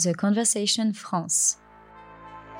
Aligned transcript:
The 0.00 0.14
Conversation 0.16 0.92
France. 0.94 1.58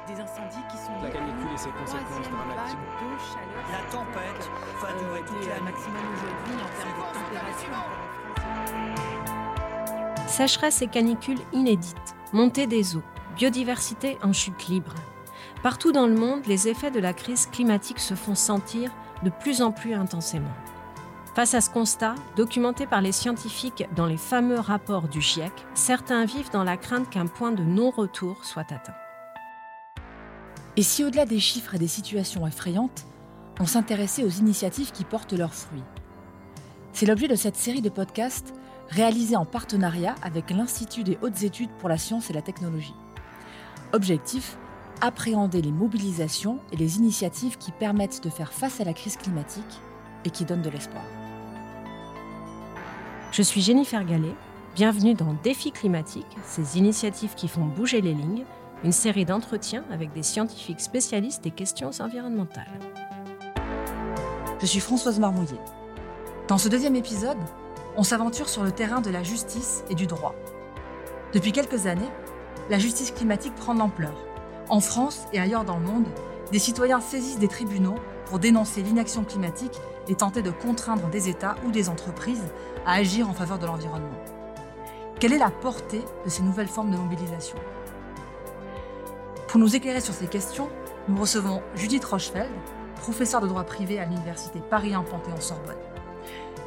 Des 0.08 0.14
incendies 0.14 0.56
qui 0.72 0.76
sont 0.76 0.90
La 1.00 1.08
canicule 1.08 1.52
et 1.54 1.56
ses 1.56 1.70
conséquences 1.70 2.28
dramatiques. 2.28 2.76
de 2.76 3.18
chaleur. 3.30 3.62
La 3.70 3.78
tempête 3.92 4.50
va 4.82 4.88
durer 4.98 5.20
toute 5.24 5.46
la 5.46 5.54
nuit. 5.60 5.70
maximum 5.70 6.02
aujourd'hui 6.16 6.54
en 6.56 6.68
termes 6.82 6.98
de 6.98 7.04
température. 7.14 7.78
Sécheresse 10.26 10.82
et 10.82 10.88
canicule 10.88 11.38
inédites, 11.52 12.16
montée 12.32 12.66
des 12.66 12.96
eaux, 12.96 13.04
biodiversité 13.36 14.18
en 14.24 14.32
chute 14.32 14.66
libre. 14.66 14.96
Partout 15.62 15.92
dans 15.92 16.08
le 16.08 16.16
monde, 16.16 16.44
les 16.46 16.66
effets 16.66 16.90
de 16.90 16.98
la 16.98 17.12
crise 17.12 17.46
climatique 17.46 18.00
se 18.00 18.14
font 18.14 18.34
sentir 18.34 18.90
de 19.22 19.30
plus 19.30 19.62
en 19.62 19.70
plus 19.70 19.94
intensément. 19.94 20.50
Face 21.38 21.54
à 21.54 21.60
ce 21.60 21.70
constat, 21.70 22.16
documenté 22.34 22.84
par 22.84 23.00
les 23.00 23.12
scientifiques 23.12 23.86
dans 23.94 24.06
les 24.06 24.16
fameux 24.16 24.58
rapports 24.58 25.06
du 25.06 25.20
GIEC, 25.20 25.52
certains 25.72 26.24
vivent 26.24 26.50
dans 26.50 26.64
la 26.64 26.76
crainte 26.76 27.08
qu'un 27.10 27.26
point 27.26 27.52
de 27.52 27.62
non-retour 27.62 28.44
soit 28.44 28.72
atteint. 28.72 28.96
Et 30.76 30.82
si 30.82 31.04
au-delà 31.04 31.26
des 31.26 31.38
chiffres 31.38 31.76
et 31.76 31.78
des 31.78 31.86
situations 31.86 32.44
effrayantes, 32.44 33.06
on 33.60 33.66
s'intéressait 33.66 34.24
aux 34.24 34.28
initiatives 34.30 34.90
qui 34.90 35.04
portent 35.04 35.32
leurs 35.32 35.54
fruits? 35.54 35.84
C'est 36.92 37.06
l'objet 37.06 37.28
de 37.28 37.36
cette 37.36 37.54
série 37.54 37.82
de 37.82 37.88
podcasts 37.88 38.52
réalisée 38.88 39.36
en 39.36 39.44
partenariat 39.44 40.16
avec 40.22 40.50
l'Institut 40.50 41.04
des 41.04 41.18
hautes 41.22 41.44
études 41.44 41.70
pour 41.78 41.88
la 41.88 41.98
science 41.98 42.30
et 42.30 42.32
la 42.32 42.42
technologie. 42.42 42.96
Objectif 43.92 44.58
appréhender 45.00 45.62
les 45.62 45.70
mobilisations 45.70 46.58
et 46.72 46.76
les 46.76 46.96
initiatives 46.96 47.58
qui 47.58 47.70
permettent 47.70 48.24
de 48.24 48.28
faire 48.28 48.52
face 48.52 48.80
à 48.80 48.84
la 48.84 48.92
crise 48.92 49.16
climatique 49.16 49.80
et 50.24 50.30
qui 50.30 50.44
donnent 50.44 50.62
de 50.62 50.70
l'espoir. 50.70 51.04
Je 53.38 53.44
suis 53.44 53.60
Jennifer 53.60 54.04
Gallet, 54.04 54.34
bienvenue 54.74 55.14
dans 55.14 55.32
Défi 55.44 55.70
climatique, 55.70 56.26
ces 56.44 56.76
initiatives 56.76 57.36
qui 57.36 57.46
font 57.46 57.66
bouger 57.66 58.00
les 58.00 58.12
lignes, 58.12 58.44
une 58.82 58.90
série 58.90 59.24
d'entretiens 59.24 59.84
avec 59.92 60.12
des 60.12 60.24
scientifiques 60.24 60.80
spécialistes 60.80 61.44
des 61.44 61.52
questions 61.52 61.92
environnementales. 62.00 62.80
Je 64.60 64.66
suis 64.66 64.80
Françoise 64.80 65.20
Marmouillet. 65.20 65.60
Dans 66.48 66.58
ce 66.58 66.68
deuxième 66.68 66.96
épisode, 66.96 67.38
on 67.96 68.02
s'aventure 68.02 68.48
sur 68.48 68.64
le 68.64 68.72
terrain 68.72 69.00
de 69.00 69.10
la 69.10 69.22
justice 69.22 69.84
et 69.88 69.94
du 69.94 70.08
droit. 70.08 70.34
Depuis 71.32 71.52
quelques 71.52 71.86
années, 71.86 72.10
la 72.70 72.80
justice 72.80 73.12
climatique 73.12 73.54
prend 73.54 73.72
de 73.72 73.78
l'ampleur. 73.78 74.16
En 74.68 74.80
France 74.80 75.28
et 75.32 75.38
ailleurs 75.38 75.64
dans 75.64 75.78
le 75.78 75.86
monde, 75.86 76.08
des 76.50 76.58
citoyens 76.58 77.00
saisissent 77.00 77.38
des 77.38 77.46
tribunaux 77.46 78.00
pour 78.26 78.40
dénoncer 78.40 78.82
l'inaction 78.82 79.22
climatique 79.22 79.78
et 80.08 80.14
tenter 80.14 80.42
de 80.42 80.50
contraindre 80.50 81.08
des 81.08 81.28
États 81.28 81.56
ou 81.66 81.70
des 81.70 81.88
entreprises 81.88 82.44
à 82.86 82.94
agir 82.94 83.28
en 83.28 83.34
faveur 83.34 83.58
de 83.58 83.66
l'environnement. 83.66 84.08
Quelle 85.20 85.32
est 85.32 85.38
la 85.38 85.50
portée 85.50 86.02
de 86.24 86.30
ces 86.30 86.42
nouvelles 86.42 86.68
formes 86.68 86.90
de 86.90 86.96
mobilisation? 86.96 87.56
Pour 89.48 89.58
nous 89.58 89.74
éclairer 89.74 90.00
sur 90.00 90.14
ces 90.14 90.26
questions, 90.26 90.68
nous 91.08 91.20
recevons 91.20 91.62
Judith 91.74 92.04
Rochefeld, 92.04 92.50
professeure 92.96 93.40
de 93.40 93.48
droit 93.48 93.64
privé 93.64 93.98
à 93.98 94.04
l'université 94.04 94.60
Paris 94.70 94.94
1 94.94 95.02
Panthéon-Sorbonne. 95.02 95.74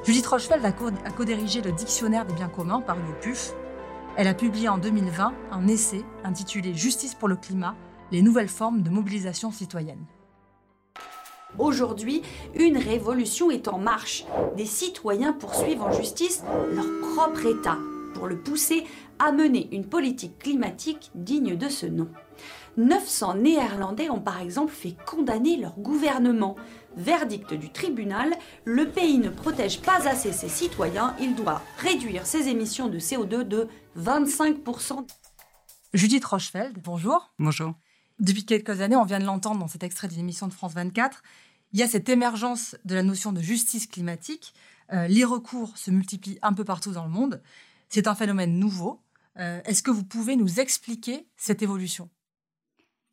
Judith 0.03 0.25
Rochefeld 0.25 0.65
a 0.65 1.11
co-dirigé 1.11 1.61
le 1.61 1.71
Dictionnaire 1.71 2.25
des 2.25 2.33
biens 2.33 2.49
communs 2.49 2.81
paru 2.81 3.01
au 3.07 3.21
PUF. 3.21 3.53
Elle 4.17 4.27
a 4.27 4.33
publié 4.33 4.67
en 4.67 4.79
2020 4.79 5.33
un 5.51 5.67
essai 5.67 6.03
intitulé 6.23 6.73
Justice 6.73 7.13
pour 7.13 7.27
le 7.27 7.35
climat, 7.35 7.75
les 8.11 8.21
nouvelles 8.21 8.49
formes 8.49 8.81
de 8.81 8.89
mobilisation 8.89 9.51
citoyenne. 9.51 10.03
Aujourd'hui, 11.59 12.21
une 12.55 12.77
révolution 12.77 13.51
est 13.51 13.67
en 13.67 13.77
marche. 13.77 14.25
Des 14.55 14.65
citoyens 14.65 15.33
poursuivent 15.33 15.81
en 15.81 15.91
justice 15.91 16.43
leur 16.73 16.85
propre 17.13 17.45
État 17.45 17.77
pour 18.13 18.27
le 18.27 18.37
pousser 18.37 18.85
à 19.19 19.31
mener 19.31 19.69
une 19.71 19.85
politique 19.85 20.39
climatique 20.39 21.11
digne 21.15 21.55
de 21.55 21.69
ce 21.69 21.85
nom. 21.85 22.07
900 22.77 23.35
Néerlandais 23.35 24.09
ont 24.09 24.21
par 24.21 24.39
exemple 24.39 24.71
fait 24.71 24.95
condamner 25.05 25.57
leur 25.57 25.77
gouvernement. 25.77 26.55
Verdict 26.95 27.53
du 27.53 27.69
tribunal, 27.71 28.33
le 28.65 28.87
pays 28.87 29.17
ne 29.17 29.29
protège 29.29 29.81
pas 29.81 30.07
assez 30.07 30.31
ses 30.31 30.49
citoyens, 30.49 31.15
il 31.19 31.35
doit 31.35 31.61
réduire 31.79 32.25
ses 32.25 32.47
émissions 32.49 32.87
de 32.87 32.99
CO2 32.99 33.43
de 33.43 33.67
25%. 33.97 35.05
Judith 35.93 36.23
Rochefeld, 36.25 36.77
bonjour. 36.81 37.33
Bonjour. 37.39 37.73
Depuis 38.21 38.45
quelques 38.45 38.81
années, 38.81 38.95
on 38.95 39.03
vient 39.03 39.19
de 39.19 39.25
l'entendre 39.25 39.59
dans 39.59 39.67
cet 39.67 39.81
extrait 39.81 40.07
d'une 40.07 40.19
émission 40.19 40.47
de 40.47 40.53
France 40.53 40.73
24, 40.73 41.23
il 41.73 41.79
y 41.79 41.83
a 41.83 41.87
cette 41.87 42.07
émergence 42.07 42.75
de 42.85 42.93
la 42.93 43.01
notion 43.01 43.33
de 43.33 43.41
justice 43.41 43.87
climatique. 43.87 44.53
Euh, 44.93 45.07
les 45.07 45.23
recours 45.23 45.75
se 45.75 45.89
multiplient 45.89 46.37
un 46.43 46.53
peu 46.53 46.63
partout 46.63 46.91
dans 46.91 47.03
le 47.03 47.09
monde. 47.09 47.41
C'est 47.89 48.05
un 48.05 48.13
phénomène 48.13 48.59
nouveau. 48.59 49.01
Euh, 49.39 49.59
Est-ce 49.65 49.81
que 49.81 49.89
vous 49.89 50.03
pouvez 50.03 50.35
nous 50.35 50.59
expliquer 50.59 51.27
cette 51.35 51.63
évolution? 51.63 52.09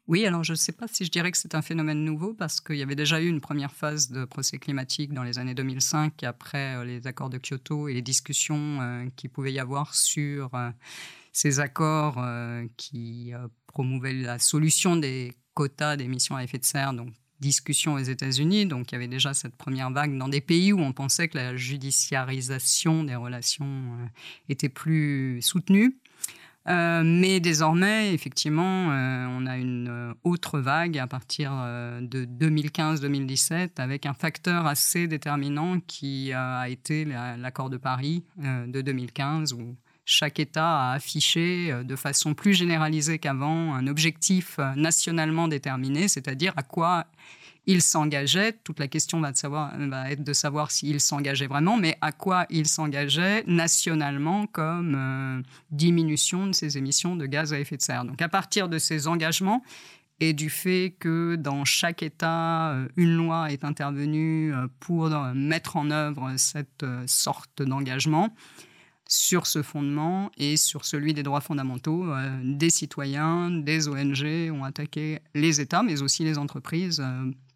Oui, 0.08 0.24
alors 0.24 0.42
je 0.42 0.52
ne 0.52 0.56
sais 0.56 0.72
pas 0.72 0.88
si 0.88 1.04
je 1.04 1.10
dirais 1.10 1.30
que 1.30 1.36
c'est 1.36 1.54
un 1.54 1.60
phénomène 1.60 2.02
nouveau 2.02 2.32
parce 2.32 2.62
qu'il 2.62 2.76
y 2.76 2.82
avait 2.82 2.96
déjà 2.96 3.20
eu 3.20 3.28
une 3.28 3.42
première 3.42 3.72
phase 3.72 4.10
de 4.10 4.24
procès 4.24 4.56
climatique 4.56 5.12
dans 5.12 5.22
les 5.22 5.38
années 5.38 5.54
2005 5.54 6.22
après 6.24 6.76
euh, 6.76 6.84
les 6.84 7.06
accords 7.06 7.28
de 7.28 7.36
Kyoto 7.36 7.88
et 7.88 7.92
les 7.92 8.00
discussions 8.00 8.80
euh, 8.80 9.06
qu'il 9.16 9.28
pouvait 9.28 9.52
y 9.52 9.58
avoir 9.58 9.94
sur 9.94 10.54
euh, 10.54 10.70
ces 11.32 11.60
accords 11.60 12.16
euh, 12.19 12.66
qui 12.78 13.32
promouvaient 13.66 14.14
la 14.14 14.38
solution 14.38 14.96
des 14.96 15.34
quotas 15.52 15.96
d'émissions 15.98 16.36
à 16.36 16.42
effet 16.42 16.56
de 16.56 16.64
serre, 16.64 16.94
donc 16.94 17.12
discussion 17.40 17.92
aux 17.92 17.98
États-Unis. 17.98 18.64
Donc 18.64 18.90
il 18.90 18.94
y 18.94 18.96
avait 18.96 19.08
déjà 19.08 19.34
cette 19.34 19.56
première 19.56 19.90
vague 19.90 20.16
dans 20.16 20.28
des 20.28 20.40
pays 20.40 20.72
où 20.72 20.80
on 20.80 20.94
pensait 20.94 21.28
que 21.28 21.36
la 21.36 21.54
judiciarisation 21.54 23.04
des 23.04 23.14
relations 23.14 24.08
était 24.48 24.70
plus 24.70 25.42
soutenue. 25.42 25.98
Euh, 26.69 27.03
mais 27.05 27.41
désormais, 27.41 28.12
effectivement, 28.12 28.91
euh, 28.91 29.27
on 29.31 29.47
a 29.47 29.56
une 29.56 29.89
euh, 29.89 30.12
autre 30.25 30.59
vague 30.59 30.99
à 30.99 31.06
partir 31.06 31.51
de 32.03 32.25
2015-2017 32.25 33.81
avec 33.81 34.06
un 34.06 34.12
facteur 34.15 34.67
assez 34.67 35.06
déterminant 35.06 35.81
qui 35.81 36.33
a 36.33 36.69
été 36.69 37.05
la- 37.05 37.37
l'accord 37.37 37.71
de 37.71 37.77
Paris 37.77 38.25
de 38.37 38.81
2015 38.83 39.53
où 39.55 39.77
chaque 40.05 40.39
État 40.41 40.91
a 40.91 40.93
affiché 40.93 41.73
de 41.84 41.97
façon 41.97 42.34
plus 42.34 42.55
généralisée 42.55 43.19
qu'avant 43.19 43.75
un 43.75 43.87
objectif 43.87 44.59
nationalement 44.77 45.49
déterminé, 45.49 46.09
c'est-à-dire 46.09 46.53
à 46.56 46.62
quoi 46.62 47.06
il 47.69 47.83
s'engageait. 47.83 48.55
Toute 48.65 48.81
la 48.81 48.89
question 48.89 49.21
va, 49.21 49.31
de 49.31 49.37
savoir, 49.37 49.73
être 50.09 50.25
de 50.25 50.33
savoir 50.33 50.71
s'il 50.71 51.01
s'engageait 51.01 51.47
vraiment, 51.47 51.77
mais 51.77 51.99
à 52.01 52.12
quoi 52.12 52.47
il 52.49 52.67
s'engageait 52.67 53.45
nationalement 53.47 54.47
comme 54.47 54.95
euh, 54.97 55.43
diminution 55.71 56.47
de 56.47 56.53
ses 56.53 56.79
émissions 56.79 57.15
de 57.15 57.27
gaz 57.27 57.53
à 57.53 57.61
effet 57.61 57.77
de 57.77 57.83
serre. 57.83 58.06
Donc 58.06 58.23
à 58.23 58.29
partir 58.29 58.71
de 58.71 58.79
ces 58.79 59.06
engagements 59.06 59.62
et 60.19 60.33
du 60.33 60.49
fait 60.49 60.95
que 60.99 61.37
dans 61.37 61.67
chaque 61.67 62.03
État, 62.03 62.71
euh, 62.71 62.89
une 62.97 63.15
loi 63.15 63.53
est 63.53 63.65
intervenue 63.65 64.55
euh, 64.55 64.67
pour 64.81 65.11
mettre 65.35 65.77
en 65.77 65.91
œuvre 65.91 66.33
cette 66.39 66.87
sorte 67.06 67.62
d'engagement, 67.62 68.35
sur 69.11 69.47
ce 69.47 69.62
fondement 69.62 70.31
et 70.39 70.56
sur 70.56 70.87
celui 70.87 71.12
des 71.15 71.23
droits 71.23 71.41
fondamentaux, 71.41 72.12
des 72.43 72.69
citoyens, 72.69 73.50
des 73.50 73.89
ONG 73.89 74.53
ont 74.53 74.65
attaqué 74.65 75.21
les 75.35 75.62
États, 75.62 75.83
mais 75.83 76.03
aussi 76.03 76.25
les 76.25 76.37
entreprises, 76.37 77.03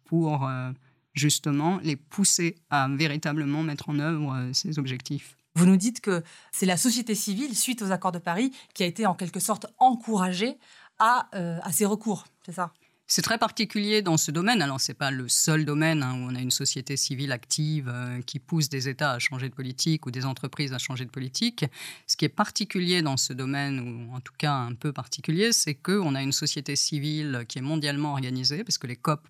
pour 0.05 0.47
euh, 0.47 0.71
justement 1.13 1.79
les 1.83 1.95
pousser 1.95 2.55
à 2.69 2.87
véritablement 2.89 3.63
mettre 3.63 3.89
en 3.89 3.99
œuvre 3.99 4.33
euh, 4.33 4.53
ces 4.53 4.79
objectifs. 4.79 5.37
Vous 5.55 5.65
nous 5.65 5.77
dites 5.77 6.01
que 6.01 6.23
c'est 6.51 6.65
la 6.65 6.77
société 6.77 7.13
civile, 7.13 7.55
suite 7.55 7.81
aux 7.83 7.91
accords 7.91 8.11
de 8.11 8.19
Paris, 8.19 8.51
qui 8.73 8.83
a 8.83 8.87
été 8.87 9.05
en 9.05 9.13
quelque 9.13 9.39
sorte 9.39 9.67
encouragée 9.77 10.57
à, 10.99 11.29
euh, 11.35 11.59
à 11.61 11.71
ces 11.71 11.85
recours, 11.85 12.25
c'est 12.45 12.53
ça? 12.53 12.73
C'est 13.05 13.21
très 13.21 13.37
particulier 13.37 14.01
dans 14.01 14.17
ce 14.17 14.31
domaine. 14.31 14.61
Alors, 14.61 14.79
ce 14.79 14.91
n'est 14.91 14.95
pas 14.95 15.11
le 15.11 15.27
seul 15.27 15.65
domaine 15.65 16.01
hein, 16.01 16.15
où 16.15 16.31
on 16.31 16.35
a 16.35 16.39
une 16.39 16.51
société 16.51 16.97
civile 16.97 17.31
active 17.31 17.91
euh, 17.93 18.21
qui 18.21 18.39
pousse 18.39 18.69
des 18.69 18.87
États 18.89 19.11
à 19.11 19.19
changer 19.19 19.49
de 19.49 19.53
politique 19.53 20.05
ou 20.07 20.11
des 20.11 20.25
entreprises 20.25 20.73
à 20.73 20.79
changer 20.79 21.05
de 21.05 21.11
politique. 21.11 21.65
Ce 22.07 22.15
qui 22.15 22.25
est 22.25 22.29
particulier 22.29 23.01
dans 23.01 23.17
ce 23.17 23.33
domaine, 23.33 23.79
ou 23.79 24.15
en 24.15 24.21
tout 24.21 24.33
cas 24.37 24.53
un 24.53 24.73
peu 24.73 24.93
particulier, 24.93 25.51
c'est 25.51 25.75
qu'on 25.75 26.15
a 26.15 26.23
une 26.23 26.31
société 26.31 26.75
civile 26.75 27.43
qui 27.47 27.59
est 27.59 27.61
mondialement 27.61 28.13
organisée, 28.13 28.63
parce 28.63 28.79
que 28.79 28.87
les 28.87 28.95
COP 28.95 29.27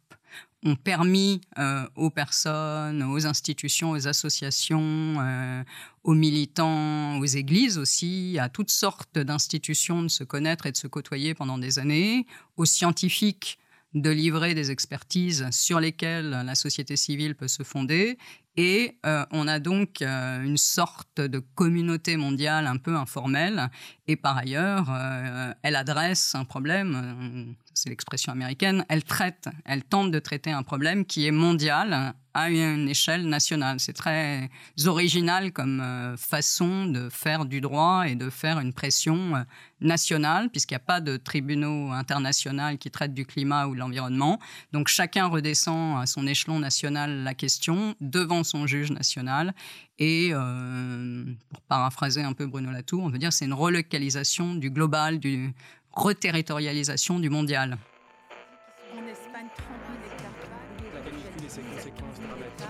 ont 0.64 0.76
permis 0.76 1.42
euh, 1.58 1.88
aux 1.96 2.10
personnes, 2.10 3.04
aux 3.04 3.26
institutions, 3.26 3.92
aux 3.92 4.08
associations, 4.08 5.16
euh, 5.20 5.64
aux 6.04 6.14
militants, 6.14 7.20
aux 7.20 7.26
églises 7.26 7.78
aussi, 7.78 8.38
à 8.40 8.50
toutes 8.50 8.72
sortes 8.72 9.18
d'institutions 9.18 10.04
de 10.04 10.08
se 10.08 10.24
connaître 10.24 10.66
et 10.66 10.72
de 10.72 10.78
se 10.78 10.88
côtoyer 10.88 11.34
pendant 11.34 11.58
des 11.58 11.80
années, 11.80 12.26
aux 12.58 12.66
scientifiques 12.66 13.60
de 13.94 14.10
livrer 14.10 14.56
des 14.56 14.72
expertises 14.72 15.48
sur 15.52 15.80
lesquelles 15.80 16.30
la 16.30 16.56
société 16.56 16.96
civile 16.96 17.36
peut 17.36 17.48
se 17.48 17.64
fonder. 17.64 18.18
Et 18.56 19.00
euh, 19.06 19.26
on 19.32 19.48
a 19.48 19.60
donc 19.60 20.02
euh, 20.02 20.44
une 20.44 20.58
sorte 20.58 21.20
de 21.20 21.40
communauté 21.40 22.18
mondiale 22.18 22.68
un 22.68 22.78
peu 22.78 22.96
informelle. 22.96 23.70
Et 24.08 24.16
par 24.16 24.38
ailleurs, 24.38 24.88
euh, 24.92 25.54
elle 25.64 25.76
adresse 25.76 26.36
un 26.36 26.46
problème, 26.46 27.56
c'est 27.74 27.90
l'expression 27.90 28.32
américaine, 28.32 28.86
elle 28.90 29.04
traite, 29.04 29.48
elle 29.66 29.84
tente 29.84 30.12
de 30.12 30.20
traiter 30.20 30.52
un 30.52 30.62
problème 30.62 31.06
qui 31.06 31.26
est 31.26 31.32
mondial 31.32 32.14
à 32.36 32.50
une 32.50 32.90
échelle 32.90 33.28
nationale. 33.28 33.80
C'est 33.80 33.94
très 33.94 34.50
original 34.86 35.52
comme 35.52 36.16
façon 36.18 36.88
de 36.88 37.10
faire 37.10 37.46
du 37.46 37.62
droit 37.62 38.08
et 38.08 38.16
de 38.16 38.30
faire 38.30 38.60
une 38.60 38.74
pression 38.74 39.46
nationale, 39.80 40.50
puisqu'il 40.50 40.74
n'y 40.74 40.78
a 40.78 40.80
pas 40.80 41.00
de 41.00 41.18
tribunaux 41.18 41.92
internationaux 41.92 42.78
qui 42.80 42.90
traitent 42.90 43.14
du 43.14 43.26
climat 43.26 43.68
ou 43.68 43.76
de 43.76 43.80
l'environnement. 43.80 44.40
Donc 44.72 44.88
chacun 44.88 45.28
redescend 45.28 46.02
à 46.02 46.06
son 46.08 46.26
échelon 46.26 46.60
national 46.60 47.24
la 47.24 47.34
question 47.34 47.96
devant 48.02 48.43
son 48.44 48.68
juge 48.68 48.92
national. 48.92 49.54
Et 50.00 50.30
euh, 50.32 51.26
pour 51.50 51.62
paraphraser 51.62 52.22
un 52.22 52.34
peu 52.34 52.46
Bruno 52.46 52.72
Latour, 52.72 53.04
on 53.04 53.10
veut 53.10 53.20
dire 53.20 53.34
c'est 53.34 53.46
une 53.46 53.54
relocalisation 53.54 54.56
du 54.56 54.70
global, 54.70 55.20
du 55.20 55.54
reterritorialisation 55.92 57.20
du 57.20 57.30
mondial. 57.30 57.78
En 58.94 59.08
Espagne, 59.08 59.48
30 59.56 59.68
000 60.02 60.14
hectares 60.14 60.32
de 60.80 60.96
La 60.96 61.02
canicule 61.02 61.46
et 61.46 61.50
ses 61.50 61.62
conséquences 61.62 62.20
dramatiques. 62.20 62.68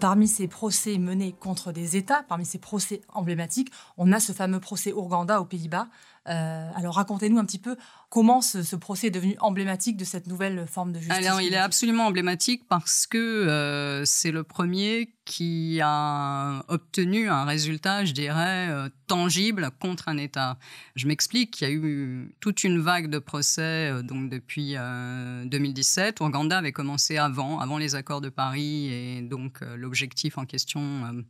Parmi 0.00 0.28
ces 0.28 0.46
procès 0.46 0.96
menés 0.98 1.32
contre 1.32 1.72
des 1.72 1.96
États, 1.96 2.22
parmi 2.28 2.44
ces 2.44 2.58
procès 2.58 3.00
emblématiques, 3.08 3.72
on 3.96 4.12
a 4.12 4.20
ce 4.20 4.32
fameux 4.32 4.60
procès 4.60 4.92
Ouganda 4.92 5.40
aux 5.40 5.44
Pays-Bas. 5.44 5.88
Euh, 6.28 6.70
alors 6.76 6.94
racontez-nous 6.94 7.38
un 7.38 7.44
petit 7.44 7.58
peu 7.58 7.76
comment 8.08 8.40
ce, 8.40 8.62
ce 8.62 8.76
procès 8.76 9.08
est 9.08 9.10
devenu 9.10 9.36
emblématique 9.40 9.96
de 9.96 10.04
cette 10.04 10.26
nouvelle 10.26 10.66
forme 10.66 10.92
de 10.92 10.98
justice. 10.98 11.16
Alors, 11.16 11.40
il 11.40 11.52
est 11.52 11.58
absolument 11.58 12.06
emblématique 12.06 12.66
parce 12.68 13.06
que 13.06 13.18
euh, 13.18 14.04
c'est 14.04 14.30
le 14.30 14.44
premier 14.44 15.12
qui 15.28 15.78
a 15.82 16.64
obtenu 16.68 17.28
un 17.28 17.44
résultat, 17.44 18.06
je 18.06 18.12
dirais, 18.14 18.68
euh, 18.70 18.88
tangible 19.08 19.70
contre 19.78 20.08
un 20.08 20.16
État. 20.16 20.56
Je 20.96 21.06
m'explique, 21.06 21.60
il 21.60 21.64
y 21.64 21.66
a 21.66 21.70
eu 21.70 22.34
toute 22.40 22.64
une 22.64 22.80
vague 22.80 23.10
de 23.10 23.18
procès 23.18 23.90
euh, 23.90 24.02
donc 24.02 24.30
depuis 24.30 24.72
euh, 24.76 25.44
2017. 25.44 26.22
Ouganda 26.22 26.56
avait 26.56 26.72
commencé 26.72 27.18
avant, 27.18 27.60
avant 27.60 27.76
les 27.76 27.94
accords 27.94 28.22
de 28.22 28.30
Paris, 28.30 28.90
et 28.90 29.20
donc 29.20 29.60
l'objectif 29.76 30.38
en 30.38 30.46
question 30.46 31.22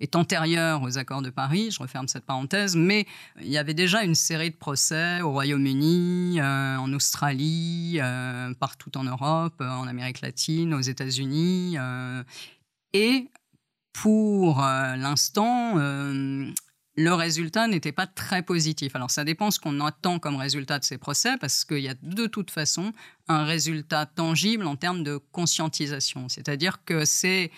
est 0.00 0.16
antérieur 0.16 0.82
aux 0.82 0.98
accords 0.98 1.22
de 1.22 1.30
Paris, 1.30 1.70
je 1.70 1.80
referme 1.80 2.08
cette 2.08 2.24
parenthèse, 2.24 2.76
mais 2.76 3.06
il 3.40 3.48
y 3.48 3.58
avait 3.58 3.74
déjà 3.74 4.02
une 4.02 4.14
série 4.14 4.50
de 4.50 4.56
procès 4.56 5.20
au 5.22 5.30
Royaume-Uni, 5.30 6.11
euh, 6.38 6.76
en 6.76 6.92
Australie, 6.92 7.98
euh, 8.00 8.54
partout 8.54 8.96
en 8.96 9.04
Europe, 9.04 9.54
euh, 9.60 9.68
en 9.68 9.86
Amérique 9.86 10.20
latine, 10.20 10.74
aux 10.74 10.80
États-Unis. 10.80 11.76
et 12.92 13.28
pour 13.92 14.60
l'instant, 14.60 15.74
le 15.76 17.12
résultat 17.12 17.66
n'était 17.68 17.92
pas 17.92 18.06
très 18.06 18.42
positif. 18.42 18.96
Alors 18.96 19.10
ça 19.10 19.24
dépend 19.24 19.50
ce 19.50 19.60
qu'on 19.60 19.80
attend 19.80 20.18
comme 20.18 20.36
résultat 20.36 20.78
de 20.78 20.84
ces 20.84 20.98
procès, 20.98 21.36
parce 21.38 21.64
qu'il 21.64 21.80
y 21.80 21.88
a 21.88 21.94
de 22.02 22.26
toute 22.26 22.50
façon 22.50 22.92
un 23.28 23.44
résultat 23.44 24.06
tangible 24.06 24.66
en 24.66 24.76
termes 24.76 25.02
de 25.02 25.18
conscientisation. 25.32 26.28
C'est-à-dire 26.28 26.84
que 26.84 27.04
ces 27.04 27.50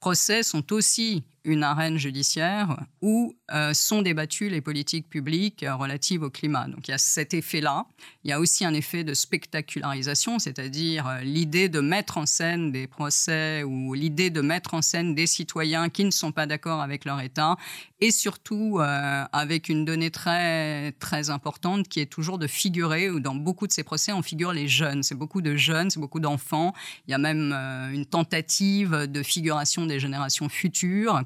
procès 0.00 0.42
sont 0.42 0.72
aussi 0.72 1.24
une 1.44 1.62
arène 1.62 1.98
judiciaire 1.98 2.76
où 3.00 3.34
euh, 3.52 3.74
sont 3.74 4.02
débattues 4.02 4.48
les 4.48 4.60
politiques 4.60 5.08
publiques 5.08 5.62
euh, 5.62 5.74
relatives 5.74 6.22
au 6.22 6.30
climat. 6.30 6.68
Donc 6.68 6.86
il 6.88 6.92
y 6.92 6.94
a 6.94 6.98
cet 6.98 7.34
effet-là. 7.34 7.86
Il 8.24 8.30
y 8.30 8.32
a 8.32 8.38
aussi 8.38 8.64
un 8.64 8.74
effet 8.74 9.02
de 9.02 9.12
spectacularisation, 9.12 10.38
c'est-à-dire 10.38 11.08
euh, 11.08 11.20
l'idée 11.22 11.68
de 11.68 11.80
mettre 11.80 12.18
en 12.18 12.26
scène 12.26 12.70
des 12.70 12.86
procès 12.86 13.64
ou 13.64 13.94
l'idée 13.94 14.30
de 14.30 14.40
mettre 14.40 14.74
en 14.74 14.82
scène 14.82 15.14
des 15.14 15.26
citoyens 15.26 15.88
qui 15.88 16.04
ne 16.04 16.10
sont 16.10 16.32
pas 16.32 16.46
d'accord 16.46 16.80
avec 16.80 17.04
leur 17.04 17.20
État 17.20 17.56
et 18.00 18.10
surtout 18.10 18.80
avec 18.80 19.68
une 19.68 19.84
donnée 19.84 20.10
très 20.10 20.90
très 20.98 21.30
importante 21.30 21.86
qui 21.86 22.00
est 22.00 22.06
toujours 22.06 22.36
de 22.36 22.48
figurer 22.48 23.08
ou 23.10 23.20
dans 23.20 23.36
beaucoup 23.36 23.68
de 23.68 23.72
ces 23.72 23.84
procès 23.84 24.10
on 24.10 24.22
figure 24.22 24.52
les 24.52 24.66
jeunes. 24.66 25.04
C'est 25.04 25.14
beaucoup 25.14 25.40
de 25.40 25.54
jeunes, 25.54 25.88
c'est 25.88 26.00
beaucoup 26.00 26.18
d'enfants. 26.18 26.74
Il 27.06 27.12
y 27.12 27.14
a 27.14 27.18
même 27.18 27.52
une 27.92 28.04
tentative 28.04 29.06
de 29.06 29.22
figuration 29.22 29.86
des 29.86 30.00
générations 30.00 30.48
futures. 30.48 31.22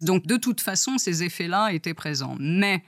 Donc 0.00 0.26
de 0.26 0.36
toute 0.36 0.60
façon, 0.60 0.98
ces 0.98 1.22
effets-là 1.22 1.72
étaient 1.72 1.94
présents. 1.94 2.36
Mais 2.38 2.82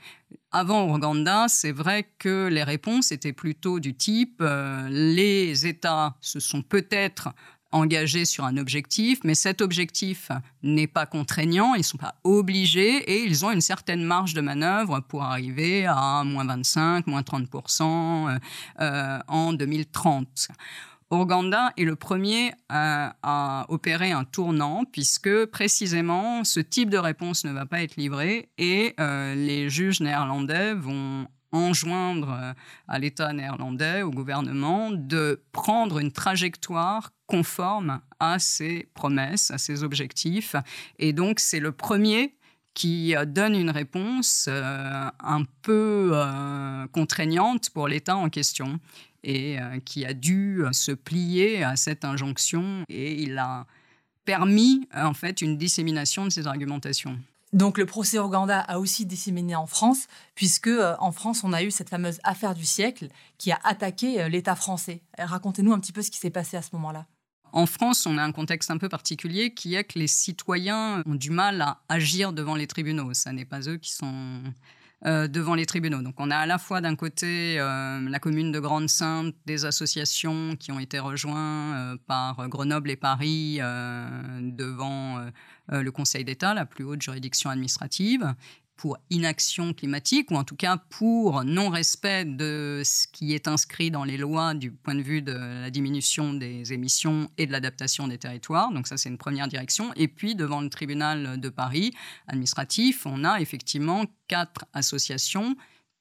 avant 0.50 0.92
Ouganda, 0.92 1.46
c'est 1.48 1.72
vrai 1.72 2.08
que 2.18 2.48
les 2.48 2.62
réponses 2.62 3.12
étaient 3.12 3.32
plutôt 3.32 3.80
du 3.80 3.94
type 3.94 4.38
euh, 4.40 4.88
les 4.90 5.66
États 5.66 6.16
se 6.20 6.40
sont 6.40 6.62
peut-être 6.62 7.30
engagés 7.72 8.24
sur 8.24 8.44
un 8.44 8.56
objectif, 8.56 9.20
mais 9.24 9.34
cet 9.34 9.60
objectif 9.60 10.30
n'est 10.62 10.86
pas 10.86 11.04
contraignant, 11.04 11.74
ils 11.74 11.78
ne 11.78 11.84
sont 11.84 11.98
pas 11.98 12.14
obligés 12.24 12.98
et 13.10 13.24
ils 13.24 13.44
ont 13.44 13.50
une 13.50 13.60
certaine 13.60 14.02
marge 14.02 14.34
de 14.34 14.40
manœuvre 14.40 15.00
pour 15.00 15.24
arriver 15.24 15.86
à 15.86 16.22
moins 16.24 16.44
25, 16.44 17.06
moins 17.06 17.22
30% 17.22 17.82
euh, 17.82 18.38
euh, 18.80 19.18
en 19.28 19.52
2030. 19.52 20.48
Ouganda 21.10 21.72
est 21.76 21.84
le 21.84 21.94
premier 21.94 22.52
à, 22.68 23.14
à 23.22 23.66
opérer 23.68 24.10
un 24.10 24.24
tournant 24.24 24.84
puisque 24.90 25.46
précisément 25.46 26.42
ce 26.42 26.60
type 26.60 26.90
de 26.90 26.98
réponse 26.98 27.44
ne 27.44 27.52
va 27.52 27.64
pas 27.66 27.82
être 27.82 27.96
livré 27.96 28.50
et 28.58 28.94
euh, 28.98 29.34
les 29.34 29.70
juges 29.70 30.00
néerlandais 30.00 30.74
vont 30.74 31.28
enjoindre 31.52 32.32
euh, 32.32 32.52
à 32.88 32.98
l'État 32.98 33.32
néerlandais, 33.32 34.02
au 34.02 34.10
gouvernement, 34.10 34.90
de 34.90 35.42
prendre 35.52 36.00
une 36.00 36.10
trajectoire 36.10 37.12
conforme 37.26 38.00
à 38.18 38.38
ses 38.38 38.88
promesses, 38.94 39.50
à 39.50 39.58
ses 39.58 39.84
objectifs. 39.84 40.56
Et 40.98 41.12
donc 41.12 41.38
c'est 41.38 41.60
le 41.60 41.72
premier 41.72 42.36
qui 42.76 43.16
euh, 43.16 43.24
donne 43.24 43.56
une 43.56 43.70
réponse 43.70 44.46
euh, 44.48 45.08
un 45.18 45.42
peu 45.62 46.10
euh, 46.12 46.86
contraignante 46.92 47.70
pour 47.70 47.88
l'État 47.88 48.16
en 48.16 48.28
question 48.28 48.78
et 49.26 49.60
euh, 49.60 49.80
qui 49.84 50.06
a 50.06 50.14
dû 50.14 50.62
euh, 50.62 50.72
se 50.72 50.92
plier 50.92 51.62
à 51.62 51.76
cette 51.76 52.04
injonction 52.04 52.84
et 52.88 53.20
il 53.22 53.36
a 53.36 53.66
permis 54.26 54.86
euh, 54.94 55.04
en 55.04 55.14
fait 55.14 55.40
une 55.40 55.56
dissémination 55.56 56.24
de 56.24 56.30
ses 56.30 56.46
argumentations. 56.46 57.18
Donc 57.54 57.78
le 57.78 57.86
procès 57.86 58.18
Ouganda 58.18 58.60
a 58.60 58.78
aussi 58.78 59.06
disséminé 59.06 59.54
en 59.56 59.66
France, 59.66 60.08
puisque 60.34 60.66
euh, 60.66 60.94
en 60.98 61.12
France, 61.12 61.44
on 61.44 61.54
a 61.54 61.62
eu 61.62 61.70
cette 61.70 61.88
fameuse 61.88 62.18
affaire 62.24 62.54
du 62.54 62.66
siècle 62.66 63.08
qui 63.38 63.52
a 63.52 63.58
attaqué 63.64 64.20
euh, 64.20 64.28
l'État 64.28 64.56
français. 64.56 65.00
Racontez-nous 65.16 65.72
un 65.72 65.78
petit 65.78 65.92
peu 65.92 66.02
ce 66.02 66.10
qui 66.10 66.18
s'est 66.18 66.30
passé 66.30 66.56
à 66.58 66.62
ce 66.62 66.70
moment-là. 66.74 67.06
En 67.52 67.64
France, 67.64 68.04
on 68.04 68.18
a 68.18 68.22
un 68.22 68.32
contexte 68.32 68.70
un 68.70 68.76
peu 68.76 68.88
particulier 68.90 69.54
qui 69.54 69.76
est 69.76 69.84
que 69.84 69.98
les 69.98 70.08
citoyens 70.08 71.02
ont 71.06 71.14
du 71.14 71.30
mal 71.30 71.62
à 71.62 71.80
agir 71.88 72.32
devant 72.34 72.56
les 72.56 72.66
tribunaux. 72.66 73.14
Ce 73.14 73.30
n'est 73.30 73.46
pas 73.46 73.60
eux 73.68 73.78
qui 73.78 73.92
sont 73.92 74.42
euh, 75.04 75.28
devant 75.28 75.54
les 75.54 75.66
tribunaux. 75.66 76.00
Donc 76.00 76.14
on 76.16 76.30
a 76.30 76.36
à 76.36 76.46
la 76.46 76.56
fois 76.56 76.80
d'un 76.80 76.96
côté 76.96 77.60
euh, 77.60 78.00
la 78.08 78.18
commune 78.18 78.50
de 78.50 78.58
Grande-Sainte, 78.58 79.34
des 79.44 79.66
associations 79.66 80.56
qui 80.56 80.72
ont 80.72 80.80
été 80.80 80.98
rejoints 80.98 81.74
euh, 81.76 81.96
par 82.06 82.48
Grenoble 82.48 82.90
et 82.90 82.96
Paris 82.96 83.58
devant 84.40 85.26
le 85.68 85.90
Conseil 85.90 86.24
d'État, 86.24 86.54
la 86.54 86.64
plus 86.64 86.84
haute 86.84 87.02
juridiction 87.02 87.50
administrative 87.50 88.34
pour 88.76 88.98
inaction 89.10 89.72
climatique, 89.72 90.30
ou 90.30 90.36
en 90.36 90.44
tout 90.44 90.56
cas 90.56 90.76
pour 90.76 91.44
non-respect 91.44 92.24
de 92.24 92.82
ce 92.84 93.06
qui 93.06 93.34
est 93.34 93.48
inscrit 93.48 93.90
dans 93.90 94.04
les 94.04 94.16
lois 94.16 94.54
du 94.54 94.70
point 94.70 94.94
de 94.94 95.02
vue 95.02 95.22
de 95.22 95.32
la 95.32 95.70
diminution 95.70 96.34
des 96.34 96.72
émissions 96.72 97.30
et 97.38 97.46
de 97.46 97.52
l'adaptation 97.52 98.08
des 98.08 98.18
territoires. 98.18 98.72
Donc 98.72 98.86
ça, 98.86 98.96
c'est 98.96 99.08
une 99.08 99.18
première 99.18 99.48
direction. 99.48 99.92
Et 99.96 100.08
puis, 100.08 100.34
devant 100.34 100.60
le 100.60 100.68
tribunal 100.68 101.40
de 101.40 101.48
Paris 101.48 101.94
administratif, 102.26 103.06
on 103.06 103.24
a 103.24 103.40
effectivement 103.40 104.04
quatre 104.28 104.66
associations 104.72 105.56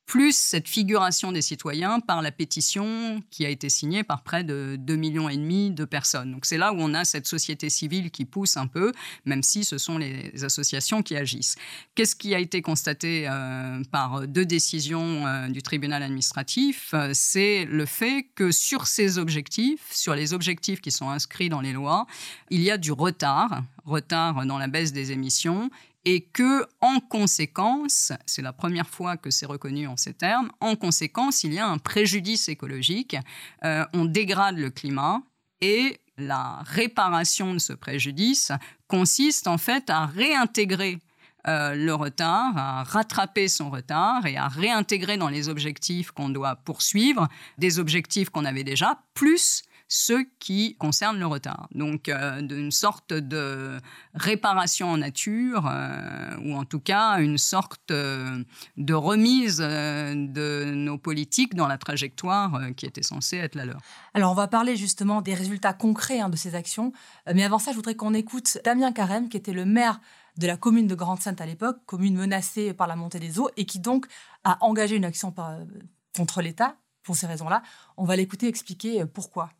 plus 0.05 0.37
cette 0.37 0.67
figuration 0.67 1.31
des 1.31 1.41
citoyens 1.41 1.99
par 1.99 2.21
la 2.21 2.31
pétition 2.31 3.21
qui 3.31 3.45
a 3.45 3.49
été 3.49 3.69
signée 3.69 4.03
par 4.03 4.21
près 4.21 4.43
de 4.43 4.77
2,5 4.79 4.95
millions 4.97 5.29
et 5.29 5.37
demi 5.37 5.71
de 5.71 5.85
personnes. 5.85 6.31
Donc 6.31 6.45
c'est 6.45 6.57
là 6.57 6.73
où 6.73 6.77
on 6.79 6.93
a 6.93 7.05
cette 7.05 7.27
société 7.27 7.69
civile 7.69 8.11
qui 8.11 8.25
pousse 8.25 8.57
un 8.57 8.67
peu, 8.67 8.91
même 9.25 9.43
si 9.43 9.63
ce 9.63 9.77
sont 9.77 9.97
les 9.97 10.43
associations 10.43 11.01
qui 11.01 11.15
agissent. 11.15 11.55
Qu'est-ce 11.95 12.15
qui 12.15 12.35
a 12.35 12.39
été 12.39 12.61
constaté 12.61 13.27
euh, 13.27 13.81
par 13.91 14.27
deux 14.27 14.45
décisions 14.45 15.25
euh, 15.25 15.47
du 15.49 15.61
tribunal 15.61 16.03
administratif 16.03 16.91
Euh, 16.93 17.11
C'est 17.13 17.65
le 17.65 17.85
fait 17.85 18.27
que 18.35 18.51
sur 18.51 18.87
ces 18.87 19.17
objectifs, 19.17 19.91
sur 19.91 20.15
les 20.15 20.33
objectifs 20.33 20.81
qui 20.81 20.91
sont 20.91 21.09
inscrits 21.09 21.49
dans 21.49 21.61
les 21.61 21.73
lois, 21.73 22.05
il 22.49 22.61
y 22.61 22.69
a 22.71 22.77
du 22.77 22.91
retard, 22.91 23.63
retard 23.85 24.45
dans 24.45 24.57
la 24.57 24.67
baisse 24.67 24.93
des 24.93 25.11
émissions 25.11 25.69
et 26.05 26.21
que, 26.21 26.65
en 26.81 26.99
conséquence, 26.99 28.13
c'est 28.25 28.43
la 28.43 28.53
première 28.53 28.87
fois 28.87 29.17
que 29.17 29.31
c'est 29.31 29.47
reconnu 29.47 29.87
en 29.87 29.97
ces 29.97 30.13
termes, 30.13 30.51
en 30.61 30.75
conséquence, 30.75 31.43
il 31.43 31.53
y 31.53 31.59
a 31.59 31.67
un 31.67 31.79
préjudice 31.79 32.47
écologique, 32.47 33.17
euh, 33.63 33.85
on 33.93 34.05
dégrade 34.05 34.57
le 34.57 34.69
climat 34.69 35.21
et 35.61 35.99
la 36.17 36.61
réparation 36.63 37.53
de 37.53 37.59
ce 37.59 37.73
préjudice 37.73 38.51
consiste 38.87 39.47
en 39.47 39.57
fait 39.57 39.89
à 39.89 40.05
réintégrer 40.05 40.99
euh, 41.47 41.75
le 41.75 41.93
retard, 41.93 42.57
à 42.57 42.83
rattraper 42.83 43.47
son 43.47 43.69
retard 43.69 44.25
et 44.25 44.37
à 44.37 44.47
réintégrer 44.47 45.17
dans 45.17 45.29
les 45.29 45.49
objectifs 45.49 46.11
qu'on 46.11 46.29
doit 46.29 46.55
poursuivre 46.55 47.27
des 47.57 47.79
objectifs 47.79 48.29
qu'on 48.29 48.45
avait 48.45 48.63
déjà, 48.63 48.99
plus 49.13 49.63
ceux 49.87 50.25
qui 50.39 50.75
concernent 50.77 51.19
le 51.19 51.27
retard. 51.27 51.67
Donc, 51.73 52.09
euh, 52.09 52.41
d'une 52.41 52.71
sorte 52.71 53.13
de 53.13 53.79
réparation 54.13 54.89
en 54.89 54.97
nature, 54.97 55.67
euh, 55.67 56.37
ou 56.43 56.55
en 56.55 56.65
tout 56.65 56.79
cas 56.79 57.19
une 57.19 57.37
sorte 57.37 57.91
euh, 57.91 58.43
de 58.77 58.93
remise 58.93 59.57
de 59.57 60.71
nos 60.73 60.97
politiques 60.97 61.55
dans 61.55 61.67
la 61.67 61.77
trajectoire 61.77 62.59
qui 62.75 62.85
était 62.85 63.03
censée 63.03 63.37
être 63.37 63.55
la 63.55 63.65
leur. 63.65 63.81
Alors, 64.13 64.31
on 64.31 64.35
va 64.35 64.47
parler 64.47 64.75
justement 64.75 65.21
des 65.21 65.33
résultats 65.33 65.73
concrets 65.73 66.19
hein, 66.19 66.29
de 66.29 66.35
ces 66.35 66.55
actions. 66.55 66.91
mais 67.33 67.43
avant 67.43 67.59
ça, 67.59 67.71
je 67.71 67.75
voudrais 67.75 67.95
qu'on 67.95 68.13
écoute 68.13 68.57
Damien 68.63 68.91
Carême, 68.91 69.29
qui 69.29 69.37
était 69.37 69.53
le 69.53 69.65
maire 69.65 69.99
de 70.37 70.47
la 70.47 70.57
commune 70.57 70.87
de 70.87 70.95
Grande-Sainte 70.95 71.41
à 71.41 71.45
l'époque, 71.45 71.77
commune 71.85 72.15
menacée 72.15 72.73
par 72.73 72.87
la 72.87 72.95
montée 72.95 73.19
des 73.19 73.39
eaux, 73.39 73.49
et 73.55 73.65
qui 73.65 73.79
donc 73.79 74.07
a 74.43 74.57
engagé 74.61 74.95
une 74.95 75.05
action 75.05 75.33
contre 76.15 76.41
l'État 76.41 76.75
pour 77.03 77.15
ces 77.15 77.27
raisons-là. 77.27 77.61
On 77.97 78.03
va 78.03 78.15
l'écouter 78.15 78.47
expliquer 78.47 79.05
pourquoi. 79.05 79.51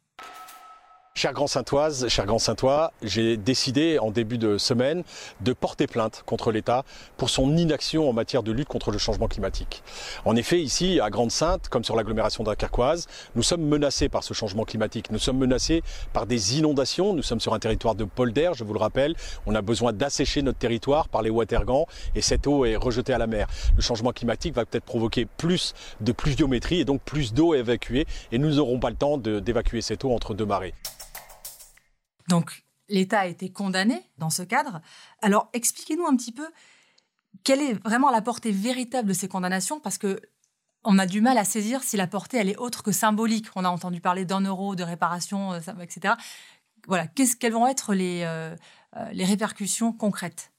Cher 1.18 1.32
Grand 1.32 1.48
Saintoise, 1.48 2.10
cher 2.10 2.26
Saintois, 2.40 2.92
j'ai 3.02 3.38
décidé 3.38 4.00
en 4.00 4.12
début 4.12 4.38
de 4.38 4.58
semaine 4.58 5.06
de 5.40 5.54
porter 5.54 5.88
plainte 5.88 6.24
contre 6.26 6.52
l'État 6.52 6.84
pour 7.16 7.30
son 7.30 7.56
inaction 7.56 8.10
en 8.10 8.12
matière 8.12 8.44
de 8.44 8.52
lutte 8.52 8.68
contre 8.68 8.92
le 8.92 8.98
changement 8.98 9.30
climatique. 9.30 9.82
En 10.26 10.36
effet, 10.36 10.62
ici, 10.62 11.00
à 11.00 11.10
Grande 11.10 11.32
Sainte, 11.32 11.70
comme 11.70 11.86
sur 11.86 11.96
l'agglomération 11.96 12.44
Dunkerquoise, 12.44 13.08
nous 13.36 13.44
sommes 13.44 13.62
menacés 13.62 14.10
par 14.10 14.26
ce 14.26 14.34
changement 14.34 14.66
climatique. 14.66 15.10
Nous 15.10 15.18
sommes 15.18 15.38
menacés 15.38 15.84
par 16.12 16.26
des 16.26 16.58
inondations. 16.58 17.14
Nous 17.14 17.24
sommes 17.24 17.40
sur 17.40 17.54
un 17.54 17.60
territoire 17.60 17.96
de 17.96 18.04
polder, 18.04 18.52
je 18.54 18.66
vous 18.66 18.74
le 18.74 18.80
rappelle. 18.80 19.16
On 19.46 19.56
a 19.56 19.62
besoin 19.62 19.94
d'assécher 19.94 20.42
notre 20.42 20.60
territoire 20.60 21.08
par 21.08 21.22
les 21.22 21.30
watergans 21.30 21.88
et 22.16 22.22
cette 22.22 22.46
eau 22.46 22.66
est 22.66 22.76
rejetée 22.76 23.14
à 23.14 23.20
la 23.20 23.28
mer. 23.28 23.48
Le 23.78 23.82
changement 23.82 24.12
climatique 24.12 24.54
va 24.54 24.66
peut-être 24.66 24.84
provoquer 24.84 25.26
plus 25.38 25.76
de 26.02 26.12
pluviométrie 26.12 26.82
et 26.82 26.86
donc 26.86 27.02
plus 27.04 27.34
d'eau 27.34 27.54
à 27.54 27.58
évacuer 27.60 28.06
et 28.34 28.38
nous 28.38 28.56
n'aurons 28.56 28.82
pas 28.82 28.90
le 28.90 28.98
temps 28.98 29.18
d'évacuer 29.18 29.80
cette 29.80 30.04
eau 30.04 30.12
entre 30.12 30.34
deux 30.34 30.46
marées. 30.46 30.74
Donc, 32.27 32.65
l'État 32.89 33.22
a 33.22 33.25
été 33.27 33.51
condamné 33.51 34.01
dans 34.17 34.29
ce 34.29 34.44
cadre. 34.44 34.82
Alors, 35.22 35.50
expliquez-nous 35.53 36.05
un 36.05 36.15
petit 36.15 36.32
peu 36.32 36.48
quelle 37.44 37.62
est 37.62 37.74
vraiment 37.74 38.10
la 38.10 38.22
portée 38.22 38.51
véritable 38.51 39.10
de 39.10 39.13
ces 39.13 39.27
condamnations, 39.27 39.79
parce 39.79 39.98
que 39.98 40.20
on 40.84 41.00
a 41.00 41.08
du 41.08 41.20
mal 41.20 41.38
à 41.38 41.46
saisir 41.46 41.84
si 41.84 41.98
la 41.98 42.08
portée 42.08 42.38
elle 42.38 42.50
est 42.50 42.58
autre 42.58 42.84
que 42.84 42.91
symbolique. 42.91 43.48
On 43.55 43.65
a 43.65 43.70
entendu 43.70 44.01
parler 44.01 44.24
d'un 44.24 44.41
euro 44.41 44.75
de 44.75 44.84
réparation, 44.84 45.53
euh, 45.53 45.60
etc. 45.82 46.13
Voilà, 46.88 47.08
qu'est-ce 47.08 47.36
quelles 47.36 47.53
vont 47.53 47.67
être 47.67 47.96
les, 47.96 48.22
euh, 48.24 48.55
euh, 48.96 49.10
les 49.12 49.25
répercussions 49.25 49.91
concrètes? 49.91 50.51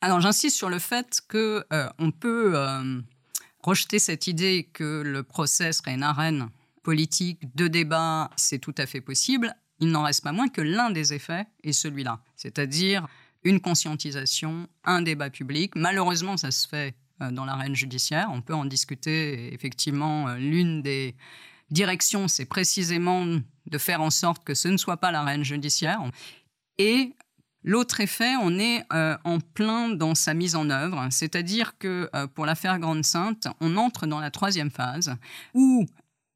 Alors, 0.00 0.20
j'insiste 0.20 0.56
sur 0.56 0.68
le 0.68 0.78
fait 0.78 1.20
que 1.28 1.64
on 1.98 2.10
peut 2.10 2.56
rejeter 3.62 4.00
cette 4.00 4.26
idée 4.26 4.68
que 4.72 5.02
le 5.04 5.22
procès 5.22 5.72
serait 5.72 5.94
une 5.94 6.02
arène 6.02 6.48
politique 6.82 7.54
de 7.54 7.68
débat, 7.68 8.30
c'est 8.34 8.58
tout 8.58 8.74
à 8.78 8.86
fait 8.86 9.00
possible 9.00 9.54
il 9.82 9.90
n'en 9.90 10.04
reste 10.04 10.22
pas 10.22 10.30
moins 10.30 10.48
que 10.48 10.60
l'un 10.60 10.90
des 10.90 11.12
effets 11.12 11.44
est 11.64 11.72
celui-là, 11.72 12.20
c'est-à-dire 12.36 13.08
une 13.42 13.60
conscientisation, 13.60 14.68
un 14.84 15.02
débat 15.02 15.28
public. 15.28 15.72
Malheureusement, 15.74 16.36
ça 16.36 16.52
se 16.52 16.68
fait 16.68 16.94
euh, 17.20 17.32
dans 17.32 17.44
l'arène 17.44 17.74
judiciaire. 17.74 18.28
On 18.32 18.42
peut 18.42 18.54
en 18.54 18.64
discuter. 18.64 19.52
Effectivement, 19.52 20.28
euh, 20.28 20.36
l'une 20.36 20.82
des 20.82 21.16
directions, 21.70 22.28
c'est 22.28 22.44
précisément 22.44 23.26
de 23.26 23.78
faire 23.78 24.00
en 24.00 24.10
sorte 24.10 24.44
que 24.44 24.54
ce 24.54 24.68
ne 24.68 24.76
soit 24.76 24.98
pas 24.98 25.10
l'arène 25.10 25.44
judiciaire. 25.44 26.00
Et 26.78 27.14
L'autre 27.64 28.00
effet, 28.00 28.34
on 28.42 28.58
est 28.58 28.82
euh, 28.92 29.16
en 29.22 29.38
plein 29.38 29.90
dans 29.90 30.16
sa 30.16 30.34
mise 30.34 30.56
en 30.56 30.68
œuvre, 30.68 31.06
c'est-à-dire 31.12 31.78
que 31.78 32.10
pour 32.34 32.44
l'affaire 32.44 32.80
Grande 32.80 33.04
Sainte, 33.04 33.46
on 33.60 33.76
entre 33.76 34.08
dans 34.08 34.18
la 34.18 34.32
troisième 34.32 34.72
phase 34.72 35.14
où 35.54 35.86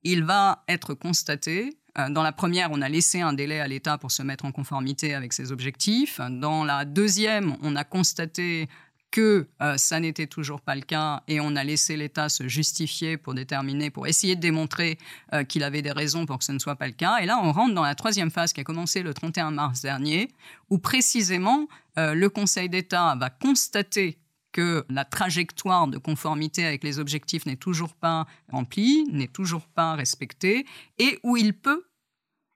il 0.05 0.23
va 0.23 0.63
être 0.69 0.95
constaté 0.95 1.77
dans 2.11 2.23
la 2.23 2.33
première, 2.33 2.71
on 2.73 2.83
a 2.83 2.89
laissé 2.89 3.21
un 3.21 3.33
délai 3.33 3.61
à 3.61 3.69
l'État 3.69 3.97
pour 3.99 4.11
se 4.11 4.23
mettre 4.23 4.45
en 4.45 4.53
conformité 4.53 5.15
avec 5.15 5.33
ses 5.33 5.53
objectifs. 5.53 6.21
Dans 6.31 6.65
la 6.65 6.85
deuxième, 6.85 7.57
on 7.63 7.75
a 7.75 7.85
constaté 7.85 8.69
que 9.11 9.47
euh, 9.63 9.79
ça 9.79 9.99
n'était 9.99 10.27
toujours 10.27 10.61
pas 10.61 10.75
le 10.75 10.83
cas 10.83 11.23
et 11.27 11.41
on 11.41 11.57
a 11.57 11.65
laissé 11.65 11.97
l'État 11.97 12.29
se 12.29 12.49
justifier 12.49 13.17
pour 13.17 13.33
déterminer, 13.33 13.89
pour 13.89 14.07
essayer 14.07 14.37
de 14.37 14.41
démontrer 14.41 14.99
euh, 15.33 15.43
qu'il 15.43 15.63
avait 15.63 15.81
des 15.81 15.93
raisons 15.93 16.27
pour 16.27 16.39
que 16.39 16.45
ce 16.45 16.53
ne 16.53 16.59
soit 16.59 16.77
pas 16.77 16.87
le 16.87 16.93
cas. 16.93 17.19
Et 17.23 17.27
là, 17.27 17.41
on 17.43 17.51
rentre 17.51 17.75
dans 17.75 17.83
la 17.83 17.95
troisième 17.95 18.31
phase 18.31 18.53
qui 18.53 18.61
a 18.61 18.65
commencé 18.65 19.03
le 19.03 19.15
31 19.15 19.53
mars 19.53 19.81
dernier, 19.81 20.29
où 20.69 20.79
précisément 20.79 21.67
le 21.97 22.29
Conseil 22.29 22.69
d'État 22.69 23.17
va 23.19 23.31
constater 23.31 24.19
que 24.57 24.87
la 24.89 25.05
trajectoire 25.05 25.87
de 25.87 25.99
conformité 25.99 26.65
avec 26.65 26.83
les 26.83 26.99
objectifs 26.99 27.45
n'est 27.45 27.57
toujours 27.57 27.93
pas 27.93 28.27
remplie, 28.51 29.05
n'est 29.13 29.29
toujours 29.29 29.67
pas 29.67 29.95
respectée, 29.95 30.65
et 30.97 31.19
où 31.23 31.37
il 31.37 31.53
peut 31.53 31.85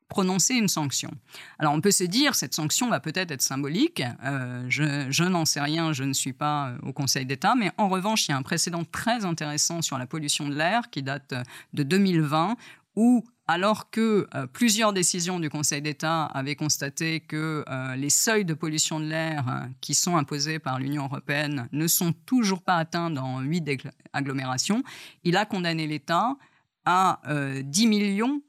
prononcer 0.08 0.54
une 0.54 0.66
sanction. 0.66 1.10
Alors 1.58 1.74
on 1.74 1.82
peut 1.82 1.90
se 1.90 2.04
dire, 2.04 2.34
cette 2.34 2.54
sanction 2.54 2.88
va 2.88 3.00
peut-être 3.00 3.32
être 3.32 3.42
symbolique, 3.42 4.02
euh, 4.24 4.64
je, 4.70 5.24
n'en 5.24 5.44
sais 5.44 5.60
rien, 5.60 5.92
je 5.92 6.04
ne 6.04 6.14
suis 6.14 6.32
pas 6.32 6.70
euh, 6.70 6.78
au 6.84 6.94
Conseil 6.94 7.26
d'État, 7.26 7.54
mais 7.54 7.70
en 7.76 7.90
revanche, 7.90 8.26
il 8.26 8.30
y 8.30 8.34
a 8.34 8.38
un 8.38 8.42
précédent 8.42 8.84
très 8.90 9.26
intéressant 9.26 9.82
sur 9.82 9.98
la 9.98 10.06
pollution 10.06 10.48
de 10.48 10.54
l'air 10.54 10.88
qui 10.88 11.02
date 11.02 11.34
de 11.74 11.82
2020, 11.82 12.56
où 12.96 13.26
alors 13.50 13.90
que 13.90 14.28
euh, 14.36 14.46
plusieurs 14.46 14.92
décisions 14.92 15.40
du 15.40 15.50
Conseil 15.50 15.82
d'État 15.82 16.26
avaient 16.26 16.54
constaté 16.54 17.18
que 17.18 17.64
euh, 17.68 17.96
les 17.96 18.08
seuils 18.08 18.44
de 18.44 18.54
pollution 18.54 19.00
de 19.00 19.06
l'air 19.06 19.48
euh, 19.48 19.66
qui 19.80 19.94
sont 19.94 20.16
imposés 20.16 20.60
par 20.60 20.78
l'Union 20.78 21.06
européenne 21.06 21.68
ne 21.72 21.88
sont 21.88 22.12
toujours 22.12 22.62
pas 22.62 22.76
atteints 22.76 23.10
dans 23.10 23.40
huit 23.40 23.68
agglomérations, 24.12 24.84
il 25.24 25.36
a 25.36 25.46
condamné 25.46 25.88
l'État 25.88 26.36
à 26.84 27.20
10 27.62 27.86
millions 27.88 28.40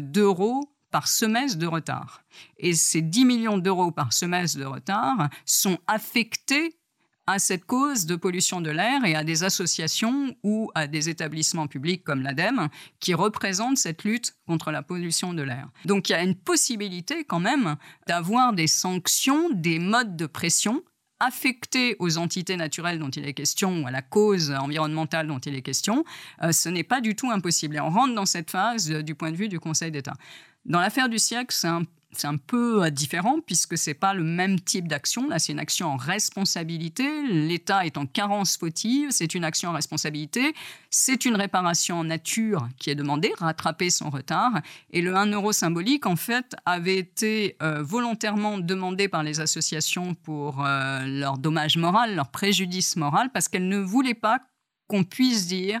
d'euros 0.00 0.72
par 0.90 1.08
semestre 1.08 1.58
de 1.58 1.66
retard. 1.66 2.22
Et 2.56 2.72
ces 2.72 3.02
10 3.02 3.24
millions 3.26 3.58
d'euros 3.58 3.90
par 3.90 4.12
semestre 4.12 4.58
de 4.58 4.64
retard 4.64 5.28
sont 5.44 5.78
affectés 5.86 6.78
à 7.26 7.38
cette 7.38 7.64
cause 7.64 8.06
de 8.06 8.14
pollution 8.16 8.60
de 8.60 8.70
l'air 8.70 9.04
et 9.04 9.14
à 9.14 9.24
des 9.24 9.42
associations 9.42 10.36
ou 10.42 10.70
à 10.74 10.86
des 10.86 11.08
établissements 11.08 11.66
publics 11.66 12.04
comme 12.04 12.22
l'ADEME 12.22 12.68
qui 13.00 13.14
représentent 13.14 13.78
cette 13.78 14.04
lutte 14.04 14.34
contre 14.46 14.70
la 14.70 14.82
pollution 14.82 15.34
de 15.34 15.42
l'air. 15.42 15.68
Donc 15.84 16.08
il 16.08 16.12
y 16.12 16.14
a 16.14 16.22
une 16.22 16.36
possibilité 16.36 17.24
quand 17.24 17.40
même 17.40 17.76
d'avoir 18.06 18.52
des 18.52 18.68
sanctions, 18.68 19.50
des 19.50 19.78
modes 19.78 20.16
de 20.16 20.26
pression 20.26 20.82
affectés 21.18 21.96
aux 21.98 22.18
entités 22.18 22.56
naturelles 22.56 22.98
dont 22.98 23.08
il 23.08 23.26
est 23.26 23.34
question 23.34 23.82
ou 23.82 23.86
à 23.86 23.90
la 23.90 24.02
cause 24.02 24.50
environnementale 24.50 25.26
dont 25.26 25.38
il 25.38 25.54
est 25.54 25.62
question, 25.62 26.04
euh, 26.42 26.52
ce 26.52 26.68
n'est 26.68 26.84
pas 26.84 27.00
du 27.00 27.16
tout 27.16 27.30
impossible. 27.30 27.76
Et 27.76 27.80
on 27.80 27.90
rentre 27.90 28.14
dans 28.14 28.26
cette 28.26 28.50
phase 28.50 28.90
euh, 28.90 29.02
du 29.02 29.14
point 29.14 29.30
de 29.30 29.36
vue 29.36 29.48
du 29.48 29.58
Conseil 29.58 29.90
d'État. 29.90 30.14
Dans 30.66 30.80
l'affaire 30.80 31.08
du 31.08 31.18
siècle, 31.18 31.54
c'est 31.54 31.68
un 31.68 31.84
c'est 32.12 32.26
un 32.26 32.36
peu 32.36 32.84
euh, 32.84 32.90
différent 32.90 33.40
puisque 33.44 33.76
c'est 33.76 33.94
pas 33.94 34.14
le 34.14 34.22
même 34.22 34.60
type 34.60 34.88
d'action. 34.88 35.28
Là, 35.28 35.38
c'est 35.38 35.52
une 35.52 35.58
action 35.58 35.88
en 35.88 35.96
responsabilité. 35.96 37.04
L'État 37.28 37.84
est 37.84 37.98
en 37.98 38.06
carence 38.06 38.56
fautive. 38.56 39.10
C'est 39.10 39.34
une 39.34 39.44
action 39.44 39.70
en 39.70 39.72
responsabilité. 39.72 40.54
C'est 40.90 41.24
une 41.24 41.36
réparation 41.36 42.00
en 42.00 42.04
nature 42.04 42.68
qui 42.78 42.90
est 42.90 42.94
demandée, 42.94 43.32
rattraper 43.38 43.90
son 43.90 44.10
retard. 44.10 44.52
Et 44.90 45.02
le 45.02 45.14
1 45.14 45.26
euro 45.32 45.52
symbolique, 45.52 46.06
en 46.06 46.16
fait, 46.16 46.54
avait 46.64 46.96
été 46.96 47.56
euh, 47.62 47.82
volontairement 47.82 48.58
demandé 48.58 49.08
par 49.08 49.22
les 49.22 49.40
associations 49.40 50.14
pour 50.14 50.64
euh, 50.64 51.04
leur 51.06 51.38
dommage 51.38 51.76
moral, 51.76 52.14
leur 52.14 52.30
préjudice 52.30 52.96
moral, 52.96 53.30
parce 53.32 53.48
qu'elles 53.48 53.68
ne 53.68 53.78
voulaient 53.78 54.14
pas 54.14 54.40
qu'on 54.88 55.04
puisse 55.04 55.46
dire 55.46 55.80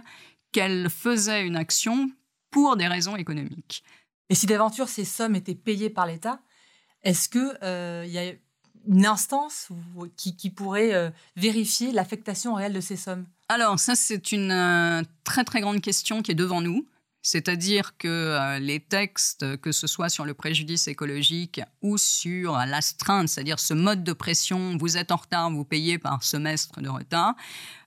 qu'elles 0.52 0.90
faisaient 0.90 1.46
une 1.46 1.56
action 1.56 2.10
pour 2.50 2.76
des 2.76 2.88
raisons 2.88 3.16
économiques. 3.16 3.84
Et 4.28 4.34
si 4.34 4.46
d'aventure 4.46 4.88
ces 4.88 5.04
sommes 5.04 5.36
étaient 5.36 5.54
payées 5.54 5.90
par 5.90 6.06
l'État, 6.06 6.40
est-ce 7.02 7.28
qu'il 7.28 7.58
euh, 7.62 8.04
y 8.06 8.18
a 8.18 8.32
une 8.88 9.06
instance 9.06 9.68
qui, 10.16 10.50
pourrait 10.50 10.94
euh, 10.94 11.10
vérifier 11.36 11.92
l'affectation 11.92 12.54
réelle 12.54 12.72
de 12.72 12.80
ces 12.80 12.96
sommes? 12.96 13.26
Alors 13.48 13.78
ça, 13.78 13.94
c'est 13.94 14.32
une 14.32 14.50
euh, 14.50 15.02
très 15.24 15.44
très 15.44 15.60
grande 15.60 15.80
question 15.80 16.22
qui 16.22 16.32
est 16.32 16.36
devant 16.36 16.60
nous. 16.60 16.86
C'est-à-dire 17.22 17.96
que 17.98 18.56
les 18.60 18.78
textes, 18.78 19.56
que 19.56 19.72
ce 19.72 19.88
soit 19.88 20.08
sur 20.08 20.24
le 20.24 20.32
préjudice 20.32 20.86
écologique 20.86 21.60
ou 21.82 21.98
sur 21.98 22.52
l'astreinte, 22.52 23.28
c'est-à-dire 23.28 23.58
ce 23.58 23.74
mode 23.74 24.04
de 24.04 24.12
pression, 24.12 24.76
vous 24.76 24.96
êtes 24.96 25.10
en 25.10 25.16
retard, 25.16 25.50
vous 25.50 25.64
payez 25.64 25.98
par 25.98 26.22
semestre 26.22 26.80
de 26.80 26.88
retard, 26.88 27.34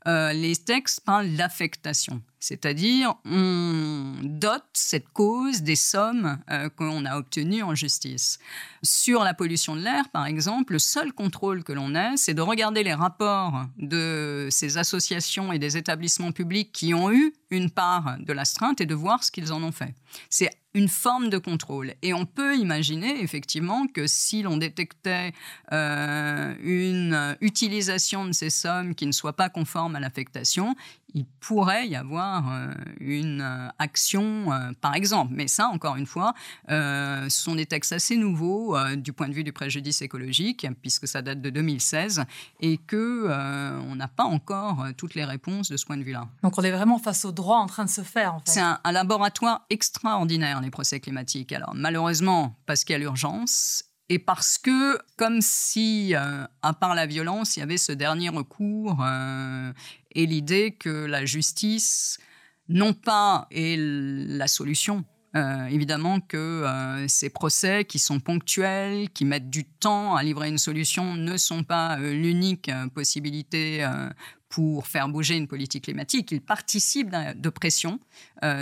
les 0.05 0.57
textes 0.57 1.05
parlent 1.05 1.37
d'affectation. 1.37 2.21
C'est-à-dire, 2.39 3.15
on 3.25 4.15
dote 4.23 4.63
cette 4.73 5.09
cause 5.09 5.61
des 5.61 5.75
sommes 5.75 6.39
euh, 6.49 6.69
qu'on 6.69 7.05
a 7.05 7.17
obtenues 7.17 7.63
en 7.63 7.75
justice. 7.75 8.39
Sur 8.81 9.23
la 9.23 9.33
pollution 9.33 9.75
de 9.75 9.81
l'air, 9.81 10.09
par 10.09 10.25
exemple, 10.25 10.73
le 10.73 10.79
seul 10.79 11.11
contrôle 11.11 11.63
que 11.63 11.73
l'on 11.73 11.95
ait, 11.95 12.15
c'est 12.15 12.33
de 12.33 12.41
regarder 12.41 12.83
les 12.83 12.93
rapports 12.93 13.65
de 13.77 14.47
ces 14.51 14.77
associations 14.77 15.51
et 15.51 15.59
des 15.59 15.75
établissements 15.75 16.31
publics 16.31 16.71
qui 16.71 16.93
ont 16.93 17.11
eu 17.11 17.33
une 17.49 17.69
part 17.69 18.17
de 18.19 18.31
l'astreinte 18.31 18.79
et 18.79 18.85
de 18.85 18.95
voir 18.95 19.23
ce 19.23 19.31
qu'ils 19.31 19.51
en 19.51 19.61
ont 19.61 19.73
fait. 19.73 19.93
C'est 20.29 20.49
une 20.73 20.87
forme 20.87 21.29
de 21.29 21.37
contrôle. 21.37 21.93
Et 22.01 22.13
on 22.13 22.25
peut 22.25 22.55
imaginer 22.55 23.21
effectivement 23.23 23.87
que 23.87 24.05
si 24.05 24.43
l'on 24.43 24.57
détectait 24.57 25.33
euh, 25.71 26.53
une 26.61 27.37
utilisation 27.41 28.25
de 28.25 28.33
ces 28.33 28.49
sommes 28.49 28.93
qui 28.93 29.07
ne 29.07 29.11
soit 29.11 29.33
pas 29.33 29.49
conforme 29.49 29.95
à 29.95 29.99
l'affectation, 29.99 30.75
il 31.15 31.25
pourrait 31.39 31.87
y 31.87 31.95
avoir 31.95 32.51
euh, 32.51 32.71
une 32.99 33.41
euh, 33.41 33.67
action, 33.79 34.49
par 34.79 34.93
exemple. 34.93 35.33
Mais 35.35 35.47
ça, 35.47 35.67
encore 35.69 35.95
une 35.95 36.05
fois, 36.05 36.35
ce 36.67 37.27
sont 37.29 37.55
des 37.55 37.65
textes 37.65 37.93
assez 37.93 38.15
nouveaux 38.15 38.77
du 38.95 39.11
point 39.11 39.27
de 39.27 39.33
vue 39.33 39.43
du 39.43 39.51
préjudice 39.51 40.03
écologique, 40.03 40.67
puisque 40.81 41.07
ça 41.07 41.23
date 41.23 41.41
de 41.41 41.49
2016, 41.49 42.23
et 42.59 42.77
que 42.77 43.27
on 43.89 43.95
n'a 43.95 44.07
pas 44.07 44.23
encore 44.23 44.85
toutes 44.97 45.15
les 45.15 45.25
réponses 45.25 45.69
de 45.69 45.77
ce 45.77 45.85
point 45.85 45.97
de 45.97 46.03
vue-là. 46.03 46.27
Donc 46.43 46.57
on 46.57 46.61
est 46.61 46.71
vraiment 46.71 46.99
face 46.99 47.25
au 47.25 47.31
droit 47.31 47.57
en 47.57 47.65
train 47.65 47.85
de 47.85 47.89
se 47.89 48.01
faire. 48.01 48.35
En 48.35 48.39
fait. 48.39 48.51
C'est 48.51 48.61
un, 48.61 48.79
un 48.83 48.91
laboratoire 48.91 49.65
extraordinaire, 49.69 50.58
les 50.61 50.71
procès 50.71 50.99
climatiques. 50.99 51.51
Alors 51.51 51.73
malheureusement, 51.75 52.57
parce 52.65 52.83
qu'il 52.83 52.93
y 52.93 52.95
a 52.95 52.99
l'urgence, 52.99 53.89
et 54.09 54.17
parce 54.17 54.57
que, 54.57 54.99
comme 55.17 55.39
si, 55.39 56.15
euh, 56.15 56.43
à 56.63 56.73
part 56.73 56.95
la 56.95 57.05
violence, 57.05 57.55
il 57.55 57.59
y 57.59 57.63
avait 57.63 57.77
ce 57.77 57.91
dernier 57.91 58.29
recours 58.29 58.97
euh, 59.03 59.71
et 60.11 60.25
l'idée 60.25 60.71
que 60.71 61.05
la 61.05 61.25
justice, 61.25 62.17
non 62.67 62.93
pas 62.93 63.47
est 63.51 63.77
la 63.79 64.47
solution, 64.47 65.05
euh, 65.35 65.67
évidemment 65.67 66.21
que 66.21 66.65
ces 67.07 67.29
procès 67.29 67.85
qui 67.85 67.99
sont 67.99 68.19
ponctuels, 68.19 69.11
qui 69.11 69.25
mettent 69.25 69.51
du 69.51 69.63
temps 69.63 70.15
à 70.15 70.23
livrer 70.23 70.49
une 70.49 70.57
solution, 70.57 71.13
ne 71.13 71.37
sont 71.37 71.63
pas 71.63 71.97
l'unique 71.99 72.71
possibilité 72.95 73.87
pour 74.49 74.87
faire 74.87 75.07
bouger 75.07 75.37
une 75.37 75.47
politique 75.47 75.85
climatique. 75.85 76.31
Ils 76.31 76.41
participent 76.41 77.15
de 77.35 77.49
pression 77.49 77.99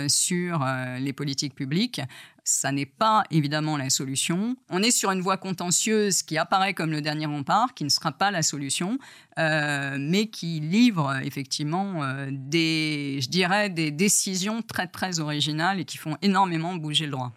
sur 0.08 0.64
les 0.98 1.12
politiques 1.14 1.54
publiques. 1.54 2.02
Ça 2.50 2.72
n'est 2.72 2.86
pas 2.86 3.24
évidemment 3.30 3.76
la 3.76 3.90
solution. 3.90 4.56
On 4.70 4.82
est 4.82 4.90
sur 4.90 5.10
une 5.10 5.20
voie 5.20 5.36
contentieuse 5.36 6.22
qui 6.22 6.38
apparaît 6.38 6.72
comme 6.72 6.90
le 6.90 7.02
dernier 7.02 7.26
rempart, 7.26 7.74
qui 7.74 7.84
ne 7.84 7.90
sera 7.90 8.10
pas 8.10 8.30
la 8.30 8.42
solution, 8.42 8.98
euh, 9.38 9.98
mais 10.00 10.28
qui 10.28 10.58
livre 10.58 11.14
effectivement 11.22 12.02
euh, 12.02 12.30
des, 12.32 13.18
je 13.20 13.28
dirais, 13.28 13.68
des 13.68 13.90
décisions 13.90 14.62
très 14.62 14.86
très 14.86 15.20
originales 15.20 15.78
et 15.78 15.84
qui 15.84 15.98
font 15.98 16.16
énormément 16.22 16.74
bouger 16.74 17.04
le 17.04 17.12
droit. 17.12 17.32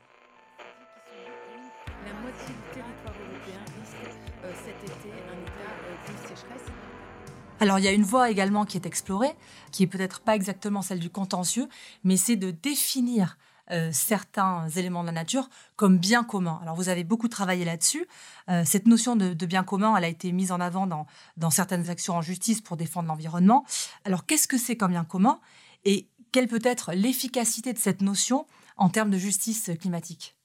Alors 7.61 7.77
il 7.77 7.85
y 7.85 7.87
a 7.87 7.91
une 7.91 8.01
voie 8.01 8.31
également 8.31 8.65
qui 8.65 8.75
est 8.75 8.87
explorée, 8.87 9.35
qui 9.71 9.83
est 9.83 9.87
peut-être 9.87 10.21
pas 10.21 10.35
exactement 10.35 10.81
celle 10.81 10.97
du 10.97 11.11
contentieux, 11.11 11.69
mais 12.03 12.17
c'est 12.17 12.35
de 12.35 12.49
définir 12.49 13.37
euh, 13.69 13.91
certains 13.93 14.67
éléments 14.69 15.01
de 15.03 15.05
la 15.05 15.11
nature 15.11 15.47
comme 15.75 15.99
bien 15.99 16.23
commun. 16.23 16.59
Alors 16.63 16.75
vous 16.75 16.89
avez 16.89 17.03
beaucoup 17.03 17.27
travaillé 17.27 17.63
là-dessus. 17.63 18.07
Euh, 18.49 18.63
cette 18.65 18.87
notion 18.87 19.15
de, 19.15 19.45
bien 19.45 19.63
commun, 19.63 19.95
elle 19.95 20.05
a 20.05 20.07
été 20.07 20.31
mise 20.31 20.51
en 20.51 20.59
avant 20.59 20.87
dans, 20.87 21.05
dans 21.37 21.51
certaines 21.51 21.87
actions 21.91 22.15
en 22.15 22.23
justice 22.23 22.61
pour 22.61 22.77
défendre 22.77 23.07
l'environnement. 23.09 23.63
Alors 24.05 24.25
qu'est-ce 24.25 24.47
que 24.47 24.57
c'est 24.57 24.75
comme 24.75 24.91
bien 24.91 25.05
commun 25.05 25.39
et 25.85 26.07
quelle 26.31 26.47
peut 26.47 26.61
être 26.63 26.93
l'efficacité 26.93 27.73
de 27.73 27.79
cette 27.79 28.01
notion 28.01 28.47
en 28.75 28.89
termes 28.89 29.11
de 29.11 29.19
justice 29.19 29.69
climatique? 29.79 30.35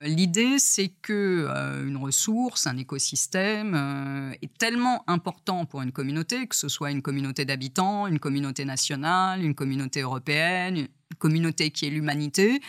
L'idée, 0.00 0.58
c'est 0.58 0.92
que 1.02 1.46
euh, 1.48 1.86
une 1.86 1.96
ressource, 1.96 2.66
un 2.68 2.76
écosystème 2.76 3.74
est 4.40 4.56
tellement 4.56 5.02
important 5.08 5.66
pour 5.66 5.82
une 5.82 5.90
communauté, 5.90 6.46
que 6.46 6.54
ce 6.54 6.68
soit 6.68 6.92
une 6.92 7.02
communauté 7.02 7.44
d'habitants, 7.44 8.06
une 8.06 8.20
communauté 8.20 8.64
nationale, 8.64 9.42
une 9.42 9.56
communauté 9.56 10.02
européenne, 10.02 10.86
communauté 11.18 11.70
qui 11.70 11.86
est 11.86 11.90
l'humanité, 11.90 12.60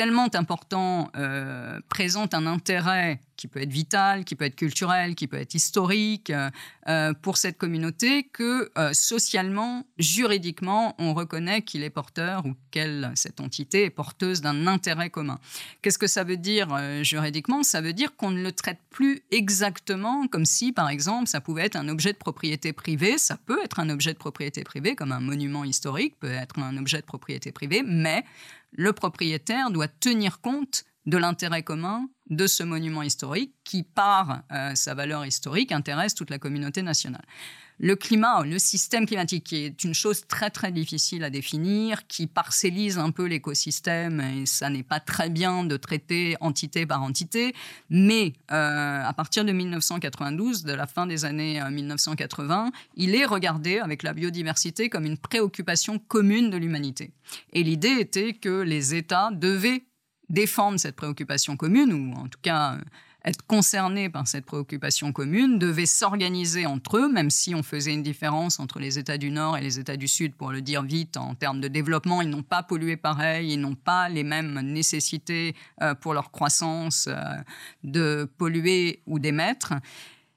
tellement 0.00 0.34
important, 0.34 1.10
euh, 1.14 1.78
présente 1.90 2.32
un 2.32 2.46
intérêt 2.46 3.20
qui 3.36 3.48
peut 3.48 3.60
être 3.60 3.72
vital, 3.72 4.24
qui 4.24 4.34
peut 4.34 4.46
être 4.46 4.56
culturel, 4.56 5.14
qui 5.14 5.26
peut 5.26 5.36
être 5.36 5.54
historique 5.54 6.30
euh, 6.30 6.48
euh, 6.88 7.12
pour 7.12 7.36
cette 7.36 7.58
communauté 7.58 8.24
que 8.24 8.70
socialement, 8.92 9.84
juridiquement, 9.98 10.94
on 10.98 11.12
reconnaît 11.12 11.62
qu'il 11.62 11.82
est 11.82 11.90
porteur 11.90 12.46
ou 12.46 12.54
qu'elle, 12.70 13.12
cette 13.14 13.40
entité, 13.40 13.84
est 13.84 13.90
porteuse 13.90 14.40
d'un 14.40 14.66
intérêt 14.66 15.10
commun. 15.10 15.38
Qu'est-ce 15.82 15.98
que 15.98 16.06
ça 16.06 16.24
veut 16.24 16.38
dire 16.38 16.68
juridiquement? 17.02 17.62
Ça 17.62 17.82
veut 17.82 17.92
dire 17.92 18.16
qu'on 18.16 18.30
ne 18.30 18.42
le 18.42 18.52
traite 18.52 18.80
plus 18.90 19.22
exactement 19.30 20.26
comme 20.28 20.46
si, 20.46 20.72
par 20.72 20.88
exemple, 20.88 21.28
ça 21.28 21.40
pouvait 21.40 21.66
être 21.66 21.76
un 21.76 21.88
objet 21.88 22.12
de 22.12 22.18
propriété 22.18 22.72
privée. 22.72 23.18
Ça 23.18 23.36
peut 23.36 23.62
être 23.62 23.80
un 23.80 23.90
objet 23.90 24.12
de 24.12 24.18
propriété 24.18 24.64
privée, 24.64 24.94
comme 24.94 25.12
un 25.12 25.20
monument 25.20 25.64
historique 25.64 26.18
peut 26.18 26.32
être 26.32 26.58
un 26.58 26.76
objet 26.78 27.00
de 27.00 27.06
propriété 27.06 27.52
privée, 27.52 27.82
mais 27.86 28.24
le 28.72 28.92
propriétaire 28.92 29.70
doit 29.70 29.88
tenir 29.88 30.40
compte 30.40 30.84
de 31.06 31.16
l'intérêt 31.16 31.62
commun 31.62 32.08
de 32.28 32.46
ce 32.46 32.62
monument 32.62 33.02
historique 33.02 33.54
qui, 33.64 33.82
par 33.82 34.42
euh, 34.52 34.74
sa 34.74 34.94
valeur 34.94 35.24
historique, 35.26 35.72
intéresse 35.72 36.14
toute 36.14 36.30
la 36.30 36.38
communauté 36.38 36.82
nationale. 36.82 37.24
Le 37.82 37.96
climat, 37.96 38.42
le 38.44 38.58
système 38.58 39.06
climatique, 39.06 39.44
qui 39.44 39.64
est 39.64 39.84
une 39.84 39.94
chose 39.94 40.26
très 40.26 40.50
très 40.50 40.70
difficile 40.70 41.24
à 41.24 41.30
définir, 41.30 42.06
qui 42.08 42.26
parcellise 42.26 42.98
un 42.98 43.10
peu 43.10 43.24
l'écosystème, 43.24 44.20
et 44.20 44.44
ça 44.44 44.68
n'est 44.68 44.82
pas 44.82 45.00
très 45.00 45.30
bien 45.30 45.64
de 45.64 45.78
traiter 45.78 46.36
entité 46.40 46.84
par 46.84 47.02
entité, 47.02 47.54
mais 47.88 48.34
euh, 48.52 49.02
à 49.02 49.14
partir 49.14 49.46
de 49.46 49.52
1992, 49.52 50.64
de 50.64 50.74
la 50.74 50.86
fin 50.86 51.06
des 51.06 51.24
années 51.24 51.58
1980, 51.70 52.66
euh, 52.66 52.70
il 52.96 53.14
est 53.14 53.24
regardé 53.24 53.78
avec 53.78 54.02
la 54.02 54.12
biodiversité 54.12 54.90
comme 54.90 55.06
une 55.06 55.16
préoccupation 55.16 55.98
commune 55.98 56.50
de 56.50 56.58
l'humanité. 56.58 57.12
Et 57.54 57.62
l'idée 57.62 57.96
était 57.98 58.34
que 58.34 58.60
les 58.60 58.94
États 58.94 59.30
devaient 59.32 59.84
défendre 60.28 60.78
cette 60.78 60.96
préoccupation 60.96 61.56
commune, 61.56 61.94
ou 61.94 62.12
en 62.12 62.28
tout 62.28 62.40
cas 62.42 62.76
être 63.24 63.46
concernés 63.46 64.08
par 64.08 64.26
cette 64.26 64.46
préoccupation 64.46 65.12
commune 65.12 65.58
devaient 65.58 65.86
s'organiser 65.86 66.66
entre 66.66 66.96
eux, 66.98 67.12
même 67.12 67.30
si 67.30 67.54
on 67.54 67.62
faisait 67.62 67.92
une 67.92 68.02
différence 68.02 68.60
entre 68.60 68.78
les 68.78 68.98
États 68.98 69.18
du 69.18 69.30
Nord 69.30 69.58
et 69.58 69.60
les 69.60 69.78
États 69.78 69.96
du 69.96 70.08
Sud, 70.08 70.34
pour 70.34 70.52
le 70.52 70.62
dire 70.62 70.82
vite, 70.82 71.16
en 71.16 71.34
termes 71.34 71.60
de 71.60 71.68
développement, 71.68 72.22
ils 72.22 72.30
n'ont 72.30 72.42
pas 72.42 72.62
pollué 72.62 72.96
pareil, 72.96 73.52
ils 73.52 73.60
n'ont 73.60 73.74
pas 73.74 74.08
les 74.08 74.24
mêmes 74.24 74.60
nécessités 74.60 75.54
euh, 75.82 75.94
pour 75.94 76.14
leur 76.14 76.30
croissance 76.30 77.08
euh, 77.08 77.14
de 77.84 78.28
polluer 78.38 79.02
ou 79.06 79.18
d'émettre. 79.18 79.74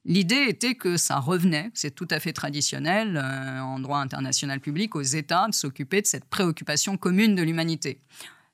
L'idée 0.05 0.45
était 0.49 0.75
que 0.75 0.97
ça 0.97 1.19
revenait, 1.19 1.71
c'est 1.73 1.95
tout 1.95 2.07
à 2.09 2.19
fait 2.19 2.33
traditionnel 2.33 3.15
euh, 3.15 3.59
en 3.61 3.79
droit 3.79 3.99
international 3.99 4.59
public, 4.59 4.95
aux 4.95 5.01
États 5.01 5.47
de 5.47 5.53
s'occuper 5.53 6.01
de 6.01 6.07
cette 6.07 6.25
préoccupation 6.25 6.97
commune 6.97 7.35
de 7.35 7.41
l'humanité. 7.41 7.99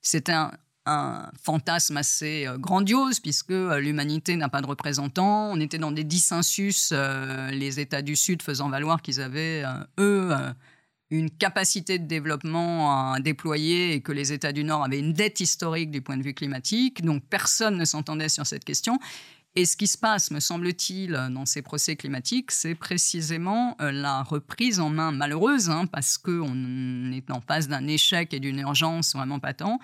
C'est 0.02 0.30
un, 0.30 0.52
un 0.86 1.30
fantasme 1.42 1.98
assez 1.98 2.48
euh, 2.48 2.58
grandiose 2.58 3.20
puisque 3.20 3.52
euh, 3.52 3.80
l'humanité 3.80 4.36
n'a 4.36 4.50
pas 4.50 4.62
de 4.62 4.68
représentants. 4.68 5.52
On 5.52 5.60
était 5.60 5.78
dans 5.78 5.92
des 5.92 6.04
dissensus, 6.04 6.92
euh, 6.92 7.50
les 7.52 7.80
États 7.80 8.02
du 8.02 8.16
Sud 8.16 8.42
faisant 8.42 8.70
valoir 8.70 9.02
qu'ils 9.02 9.22
avaient, 9.22 9.64
eux, 10.00 10.32
une 11.10 11.30
capacité 11.30 12.00
de 12.00 12.06
développement 12.06 13.14
à 13.14 13.20
déployer 13.20 13.94
et 13.94 14.02
que 14.02 14.12
les 14.12 14.32
États 14.32 14.52
du 14.52 14.64
Nord 14.64 14.84
avaient 14.84 15.00
une 15.00 15.14
dette 15.14 15.40
historique 15.40 15.92
du 15.92 16.02
point 16.02 16.18
de 16.18 16.24
vue 16.24 16.34
climatique. 16.34 17.04
Donc 17.04 17.24
personne 17.30 17.78
ne 17.78 17.86
s'entendait 17.86 18.30
sur 18.30 18.46
cette 18.46 18.64
question. 18.64 19.00
Et 19.56 19.66
ce 19.66 19.76
qui 19.76 19.88
se 19.88 19.98
passe, 19.98 20.32
me 20.32 20.40
semble-t-il, 20.40 21.12
dans 21.32 21.46
ces 21.46 21.62
procès 21.62 21.96
climatiques, 21.96 22.52
c'est 22.52 22.76
précisément 22.76 23.76
euh, 23.82 23.92
la 23.92 24.22
reprise 24.22 24.80
en 24.80 24.90
main 24.90 25.12
malheureuse, 25.12 25.70
hein, 25.70 25.86
parce 25.88 26.18
qu'on 26.18 27.12
est 27.12 27.30
en 27.32 27.42
face 27.42 27.68
d'un 27.68 27.88
échec 27.88 28.34
et 28.34 28.40
d'une 28.40 28.60
urgence 28.60 29.16
vraiment 29.16 29.40
patent, 29.40 29.80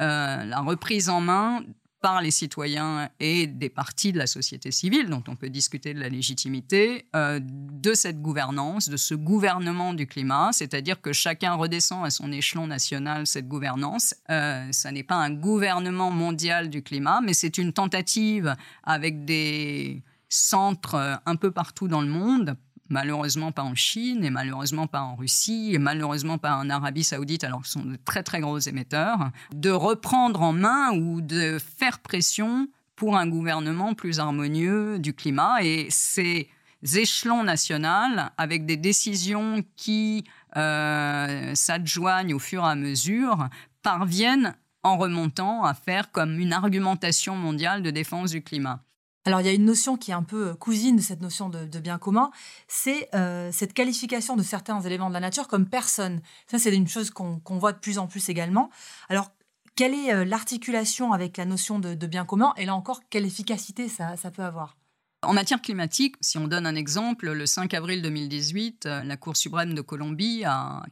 euh, 0.00 0.44
la 0.44 0.60
reprise 0.60 1.10
en 1.10 1.20
main 1.20 1.62
par 2.00 2.22
les 2.22 2.30
citoyens 2.30 3.10
et 3.20 3.46
des 3.46 3.68
partis 3.68 4.12
de 4.12 4.18
la 4.18 4.26
société 4.26 4.70
civile, 4.70 5.08
dont 5.08 5.22
on 5.28 5.36
peut 5.36 5.50
discuter 5.50 5.94
de 5.94 6.00
la 6.00 6.08
légitimité, 6.08 7.06
euh, 7.14 7.40
de 7.42 7.94
cette 7.94 8.22
gouvernance, 8.22 8.88
de 8.88 8.96
ce 8.96 9.14
gouvernement 9.14 9.92
du 9.94 10.06
climat, 10.06 10.50
c'est-à-dire 10.52 11.00
que 11.00 11.12
chacun 11.12 11.54
redescend 11.54 12.04
à 12.04 12.10
son 12.10 12.32
échelon 12.32 12.66
national 12.66 13.26
cette 13.26 13.48
gouvernance. 13.48 14.14
Euh, 14.30 14.66
ça 14.72 14.92
n'est 14.92 15.02
pas 15.02 15.16
un 15.16 15.30
gouvernement 15.30 16.10
mondial 16.10 16.70
du 16.70 16.82
climat, 16.82 17.20
mais 17.20 17.34
c'est 17.34 17.58
une 17.58 17.72
tentative 17.72 18.56
avec 18.84 19.24
des 19.24 20.02
centres 20.28 20.94
euh, 20.94 21.16
un 21.26 21.36
peu 21.36 21.50
partout 21.50 21.88
dans 21.88 22.00
le 22.00 22.08
monde 22.08 22.56
malheureusement 22.90 23.52
pas 23.52 23.62
en 23.62 23.74
Chine 23.74 24.24
et 24.24 24.30
malheureusement 24.30 24.86
pas 24.86 25.00
en 25.00 25.16
Russie 25.16 25.70
et 25.72 25.78
malheureusement 25.78 26.38
pas 26.38 26.56
en 26.56 26.68
Arabie 26.68 27.04
saoudite, 27.04 27.44
alors 27.44 27.64
ce 27.64 27.72
sont 27.72 27.84
de 27.84 27.96
très 28.04 28.22
très 28.22 28.40
gros 28.40 28.58
émetteurs, 28.58 29.30
de 29.54 29.70
reprendre 29.70 30.42
en 30.42 30.52
main 30.52 30.90
ou 30.92 31.20
de 31.20 31.58
faire 31.58 32.00
pression 32.00 32.68
pour 32.96 33.16
un 33.16 33.26
gouvernement 33.26 33.94
plus 33.94 34.20
harmonieux 34.20 34.98
du 34.98 35.14
climat. 35.14 35.62
Et 35.62 35.86
ces 35.88 36.50
échelons 36.82 37.44
nationaux, 37.44 38.20
avec 38.36 38.66
des 38.66 38.76
décisions 38.76 39.64
qui 39.76 40.24
euh, 40.56 41.54
s'adjoignent 41.54 42.34
au 42.34 42.38
fur 42.38 42.62
et 42.62 42.68
à 42.68 42.74
mesure, 42.74 43.48
parviennent 43.82 44.54
en 44.82 44.96
remontant 44.96 45.64
à 45.64 45.74
faire 45.74 46.10
comme 46.10 46.38
une 46.38 46.52
argumentation 46.52 47.36
mondiale 47.36 47.82
de 47.82 47.90
défense 47.90 48.32
du 48.32 48.42
climat. 48.42 48.82
Alors, 49.26 49.40
il 49.40 49.46
y 49.46 49.50
a 49.50 49.52
une 49.52 49.66
notion 49.66 49.96
qui 49.96 50.12
est 50.12 50.14
un 50.14 50.22
peu 50.22 50.54
cousine 50.54 50.96
de 50.96 51.02
cette 51.02 51.20
notion 51.20 51.50
de, 51.50 51.78
bien 51.78 51.98
commun, 51.98 52.30
c'est 52.68 53.08
euh, 53.14 53.50
cette 53.52 53.74
qualification 53.74 54.34
de 54.34 54.42
certains 54.42 54.80
éléments 54.80 55.08
de 55.08 55.14
la 55.14 55.20
nature 55.20 55.46
comme 55.46 55.68
personne. 55.68 56.22
Ça, 56.46 56.58
c'est 56.58 56.74
une 56.74 56.88
chose 56.88 57.10
qu'on 57.10 57.40
voit 57.58 57.72
de 57.72 57.78
plus 57.78 57.98
en 57.98 58.06
plus 58.06 58.30
également. 58.30 58.70
Alors, 59.10 59.30
quelle 59.76 59.92
est 59.94 60.12
euh, 60.12 60.24
l'articulation 60.24 61.12
avec 61.12 61.36
la 61.36 61.44
notion 61.44 61.78
de, 61.78 61.94
bien 62.06 62.24
commun 62.24 62.54
Et 62.56 62.64
là 62.64 62.74
encore, 62.74 63.02
quelle 63.10 63.26
efficacité 63.26 63.88
ça, 63.88 64.16
peut 64.30 64.42
avoir? 64.42 64.76
En 65.22 65.34
matière 65.34 65.60
climatique, 65.60 66.16
si 66.22 66.38
on 66.38 66.48
donne 66.48 66.66
un 66.66 66.74
exemple, 66.74 67.30
le 67.30 67.44
5 67.44 67.74
avril 67.74 68.00
2018, 68.00 68.86
euh, 68.86 69.02
la 69.04 69.16
Cour 69.18 69.36
suprême 69.36 69.74
de 69.74 69.82
Colombie 69.82 70.44
a 70.46 70.82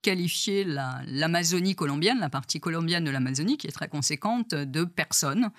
qualifié 0.00 0.64
l'Amazonie 0.64 1.74
colombienne, 1.74 2.18
la 2.20 2.30
partie 2.30 2.60
colombienne 2.60 3.04
de 3.04 3.10
l'Amazonie, 3.10 3.56
qui 3.56 3.66
est 3.66 3.72
très 3.72 3.88
conséquente, 3.88 4.54
de 4.54 4.84
personne 4.84 5.50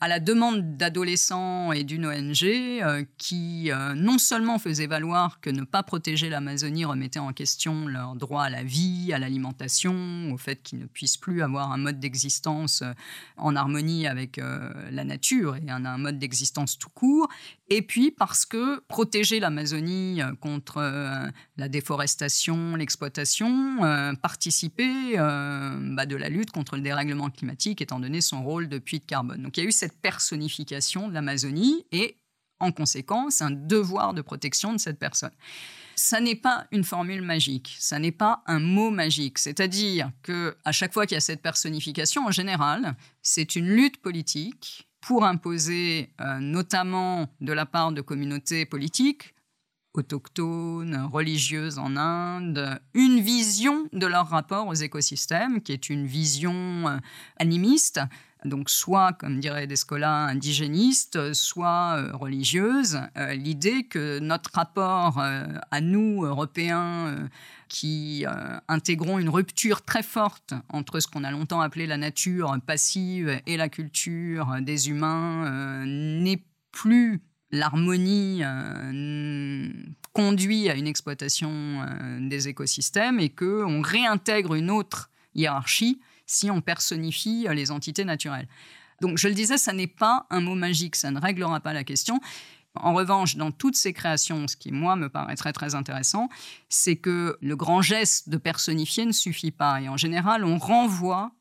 à 0.00 0.08
la 0.08 0.20
demande 0.20 0.76
d'adolescents 0.76 1.72
et 1.72 1.82
d'une 1.82 2.06
ONG 2.06 2.44
euh, 2.44 3.04
qui 3.16 3.70
euh, 3.70 3.94
non 3.94 4.18
seulement 4.18 4.58
faisait 4.58 4.86
valoir 4.86 5.40
que 5.40 5.48
ne 5.48 5.62
pas 5.62 5.82
protéger 5.82 6.28
l'Amazonie 6.28 6.84
remettait 6.84 7.18
en 7.18 7.32
question 7.32 7.86
leur 7.86 8.14
droit 8.14 8.42
à 8.42 8.50
la 8.50 8.62
vie, 8.62 9.12
à 9.14 9.18
l'alimentation, 9.18 10.30
au 10.32 10.36
fait 10.36 10.62
qu'ils 10.62 10.80
ne 10.80 10.86
puissent 10.86 11.16
plus 11.16 11.42
avoir 11.42 11.72
un 11.72 11.78
mode 11.78 11.98
d'existence 11.98 12.82
euh, 12.82 12.92
en 13.38 13.56
harmonie 13.56 14.06
avec 14.06 14.38
la 14.90 15.04
nature 15.04 15.56
et 15.56 15.70
un, 15.70 15.98
mode 15.98 16.18
d'existence 16.18 16.78
tout 16.78 16.90
court, 16.90 17.28
et 17.68 17.82
puis 17.82 18.10
parce 18.10 18.44
que 18.44 18.80
protéger 18.88 19.40
l'Amazonie 19.40 20.20
contre 20.40 20.80
la 21.56 21.68
déforestation, 21.68 22.76
l'exploitation, 22.76 23.78
participer 24.22 25.16
bah, 25.16 26.06
de 26.06 26.16
la 26.16 26.28
lutte 26.28 26.50
contre 26.50 26.76
le 26.76 26.82
dérèglement 26.82 27.30
climatique, 27.30 27.80
étant 27.80 28.00
donné 28.00 28.20
son 28.20 28.42
rôle 28.42 28.68
de 28.68 28.78
puits 28.78 29.00
de 29.00 29.04
carbone. 29.04 29.42
Donc 29.42 29.56
il 29.56 29.62
y 29.62 29.66
a 29.66 29.68
eu 29.68 29.72
cette 29.72 29.85
personnification 29.94 31.08
de 31.08 31.14
l'Amazonie 31.14 31.86
et 31.92 32.16
en 32.60 32.72
conséquence 32.72 33.42
un 33.42 33.50
devoir 33.50 34.14
de 34.14 34.22
protection 34.22 34.72
de 34.72 34.78
cette 34.78 34.98
personne. 34.98 35.32
Ça 35.94 36.20
n'est 36.20 36.36
pas 36.36 36.66
une 36.72 36.84
formule 36.84 37.22
magique, 37.22 37.74
ça 37.78 37.98
n'est 37.98 38.12
pas 38.12 38.42
un 38.46 38.58
mot 38.58 38.90
magique. 38.90 39.38
C'est-à-dire 39.38 40.10
que 40.22 40.56
à 40.64 40.72
chaque 40.72 40.92
fois 40.92 41.06
qu'il 41.06 41.14
y 41.14 41.18
a 41.18 41.20
cette 41.20 41.42
personnification, 41.42 42.26
en 42.26 42.30
général, 42.30 42.96
c'est 43.22 43.56
une 43.56 43.68
lutte 43.68 44.00
politique 44.02 44.88
pour 45.00 45.24
imposer, 45.24 46.12
euh, 46.20 46.38
notamment 46.40 47.28
de 47.40 47.52
la 47.52 47.64
part 47.64 47.92
de 47.92 48.00
communautés 48.00 48.66
politiques, 48.66 49.34
autochtones, 49.94 51.08
religieuses 51.10 51.78
en 51.78 51.96
Inde, 51.96 52.80
une 52.92 53.20
vision 53.20 53.88
de 53.92 54.06
leur 54.06 54.28
rapport 54.28 54.66
aux 54.66 54.74
écosystèmes, 54.74 55.62
qui 55.62 55.72
est 55.72 55.88
une 55.88 56.06
vision 56.06 56.88
euh, 56.88 56.98
animiste, 57.38 58.00
donc 58.46 58.70
soit, 58.70 59.12
comme 59.12 59.40
dirait 59.40 59.66
Descola, 59.66 60.24
indigéniste, 60.26 61.32
soit 61.32 61.96
euh, 61.96 62.10
religieuse. 62.16 63.00
L'idée 63.32 63.84
que 63.84 64.18
notre 64.18 64.50
rapport 64.54 65.18
à 65.18 65.80
nous, 65.80 66.24
Européens, 66.24 67.28
qui 67.68 68.24
euh, 68.26 68.58
intégrons 68.68 69.18
une 69.18 69.28
rupture 69.28 69.82
très 69.82 70.02
forte 70.02 70.54
entre 70.68 71.00
ce 71.00 71.08
qu'on 71.08 71.24
a 71.24 71.30
longtemps 71.30 71.60
appelé 71.60 71.86
la 71.86 71.96
nature 71.96 72.56
passive 72.66 73.40
et 73.46 73.56
la 73.56 73.68
culture 73.68 74.56
des 74.60 74.88
humains, 74.88 75.46
euh, 75.46 75.84
n'est 75.84 76.44
plus 76.72 77.22
l'harmonie 77.50 78.40
euh, 78.42 79.68
conduit 80.12 80.68
à 80.68 80.74
une 80.74 80.86
exploitation 80.86 81.84
des 82.20 82.48
écosystèmes 82.48 83.20
et 83.20 83.28
qu'on 83.28 83.82
réintègre 83.82 84.54
une 84.54 84.70
autre 84.70 85.10
hiérarchie 85.34 86.00
si 86.26 86.50
on 86.50 86.60
personnifie 86.60 87.46
les 87.50 87.70
entités 87.70 88.04
naturelles. 88.04 88.48
Donc 89.00 89.18
je 89.18 89.28
le 89.28 89.34
disais, 89.34 89.58
ça 89.58 89.72
n'est 89.72 89.86
pas 89.86 90.26
un 90.30 90.40
mot 90.40 90.54
magique, 90.54 90.96
ça 90.96 91.10
ne 91.10 91.20
réglera 91.20 91.60
pas 91.60 91.72
la 91.72 91.84
question. 91.84 92.20
En 92.80 92.94
revanche, 92.94 93.36
dans 93.36 93.50
toutes 93.50 93.76
ces 93.76 93.92
créations, 93.92 94.48
ce 94.48 94.56
qui, 94.56 94.72
moi, 94.72 94.96
me 94.96 95.08
paraît 95.08 95.36
très, 95.36 95.74
intéressant, 95.74 96.28
c'est 96.68 96.96
que 96.96 97.36
le 97.40 97.56
grand 97.56 97.82
geste 97.82 98.28
de 98.28 98.36
personnifier 98.36 99.06
ne 99.06 99.12
suffit 99.12 99.50
pas. 99.50 99.80
Et 99.80 99.88
en 99.88 99.96
général, 99.96 100.44
on 100.44 100.58
renvoie 100.58 101.32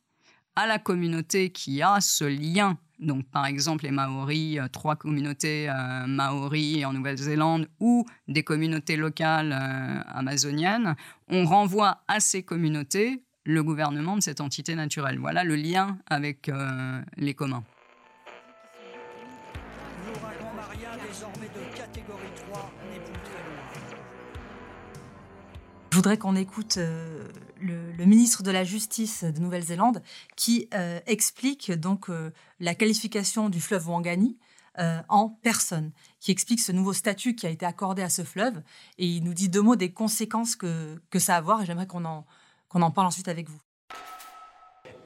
à 0.56 0.68
la 0.68 0.80
communauté 0.80 1.50
qui 1.50 1.82
a 1.82 2.00
ce 2.00 2.24
lien. 2.24 2.78
Donc, 3.00 3.26
par 3.30 3.46
exemple, 3.46 3.84
les 3.84 3.92
Maoris, 3.92 4.58
euh, 4.58 4.70
trois 4.70 4.96
communautés 4.96 5.70
euh, 5.70 6.08
Maoris 6.08 6.86
en 6.86 6.94
Nouvelle-Zélande 6.94 7.68
ou 7.82 8.06
des 8.30 8.44
communautés 8.44 8.96
locales 8.96 9.52
euh, 9.52 10.02
amazoniennes, 10.08 10.96
on 11.28 11.46
renvoie 11.46 12.04
à 12.08 12.22
ces 12.22 12.44
communautés 12.44 13.25
le 13.46 13.64
gouvernement 13.64 14.18
de 14.18 14.22
cette 14.22 14.42
entité 14.42 14.76
naturelle. 14.76 15.20
Voilà 15.20 15.44
le 15.44 15.56
lien 15.56 15.98
avec 16.08 16.52
les 17.18 17.34
communs. 17.34 17.64
Je 25.96 25.98
voudrais 25.98 26.18
qu'on 26.18 26.36
écoute 26.36 26.76
euh, 26.76 27.26
le, 27.62 28.06
ministre 28.06 28.44
de 28.44 28.52
la 28.52 28.66
Justice 28.66 29.24
de 29.24 29.40
Nouvelle-Zélande 29.40 30.04
qui 30.36 30.68
euh, 30.74 31.00
explique 31.06 31.72
donc 31.72 32.10
euh, 32.10 32.32
la 32.60 32.76
qualification 32.76 33.48
du 33.48 33.62
fleuve 33.62 33.88
Wangani 33.88 34.38
en 35.08 35.30
personne, 35.30 35.94
qui 36.20 36.32
explique 36.32 36.60
ce 36.60 36.74
nouveau 36.74 36.92
statut 36.92 37.34
qui 37.34 37.48
a 37.48 37.50
été 37.50 37.66
accordé 37.66 38.02
à 38.02 38.10
ce 38.10 38.24
fleuve 38.26 38.62
et 38.98 39.08
il 39.08 39.24
nous 39.24 39.34
dit 39.34 39.48
deux 39.48 39.62
mots 39.62 39.78
des 39.78 39.94
conséquences 39.94 40.58
que, 40.58 41.02
que 41.10 41.18
ça 41.18 41.32
a 41.32 41.36
à 41.38 41.40
avoir 41.40 41.62
et 41.62 41.66
j'aimerais 41.66 41.88
qu'on 41.88 42.04
en, 42.04 42.26
qu'on 42.76 42.82
en 42.82 42.92
parle 42.92 43.08
ensuite 43.08 43.30
avec 43.30 43.48
vous. 43.50 43.60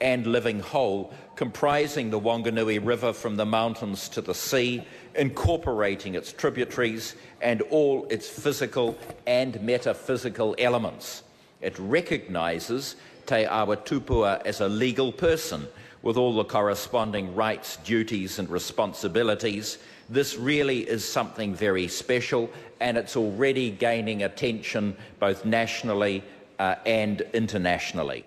and 0.02 0.26
living 0.26 0.62
whole, 0.62 1.12
comprising 1.36 2.10
the 2.10 2.20
Wanganui 2.20 2.80
River 2.84 3.12
from 3.12 3.36
the 3.36 3.46
mountains 3.46 4.08
to 4.08 4.22
the 4.22 4.34
sea, 4.34 4.82
incorporating 5.16 6.16
its 6.16 6.32
tributaries 6.32 7.16
and 7.42 7.62
all 7.64 8.08
its 8.10 8.30
physical 8.30 8.98
and 9.28 9.62
metaphysical 9.62 10.56
elements. 10.58 11.24
It 11.60 11.78
recognizes 11.78 12.96
Te 13.26 13.46
Awa 13.46 13.76
Tupua 13.76 14.42
as 14.46 14.62
a 14.62 14.70
legal 14.70 15.12
person 15.12 15.68
with 16.02 16.16
all 16.16 16.34
the 16.34 16.46
corresponding 16.46 17.36
rights, 17.36 17.76
duties, 17.84 18.40
and 18.40 18.50
responsibilities. 18.50 19.80
This 20.08 20.38
really 20.38 20.88
is 20.90 21.04
something 21.04 21.54
very 21.54 21.90
special, 21.90 22.50
and 22.80 22.98
it's 22.98 23.18
already 23.18 23.70
gaining 23.70 24.24
attention 24.24 24.96
both 25.20 25.44
nationally 25.44 26.24
and 26.60 27.18
internationally. 27.34 28.24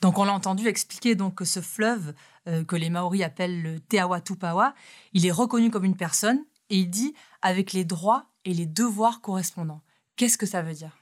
Donc 0.00 0.18
on 0.18 0.24
l'a 0.24 0.32
entendu 0.32 0.68
expliquer 0.68 1.14
donc 1.14 1.36
que 1.36 1.44
ce 1.44 1.60
fleuve 1.60 2.14
euh, 2.48 2.64
que 2.64 2.76
les 2.76 2.90
Maoris 2.90 3.22
appellent 3.22 3.62
le 3.62 3.80
Te 3.80 4.20
Tupawa, 4.20 4.74
il 5.12 5.26
est 5.26 5.32
reconnu 5.32 5.70
comme 5.70 5.84
une 5.84 5.96
personne 5.96 6.44
et 6.70 6.78
il 6.78 6.90
dit 6.90 7.14
avec 7.42 7.72
les 7.72 7.84
droits 7.84 8.26
et 8.44 8.54
les 8.54 8.66
devoirs 8.66 9.20
correspondants. 9.20 9.82
Qu'est-ce 10.16 10.38
que 10.38 10.46
ça 10.46 10.62
veut 10.62 10.74
dire? 10.74 10.96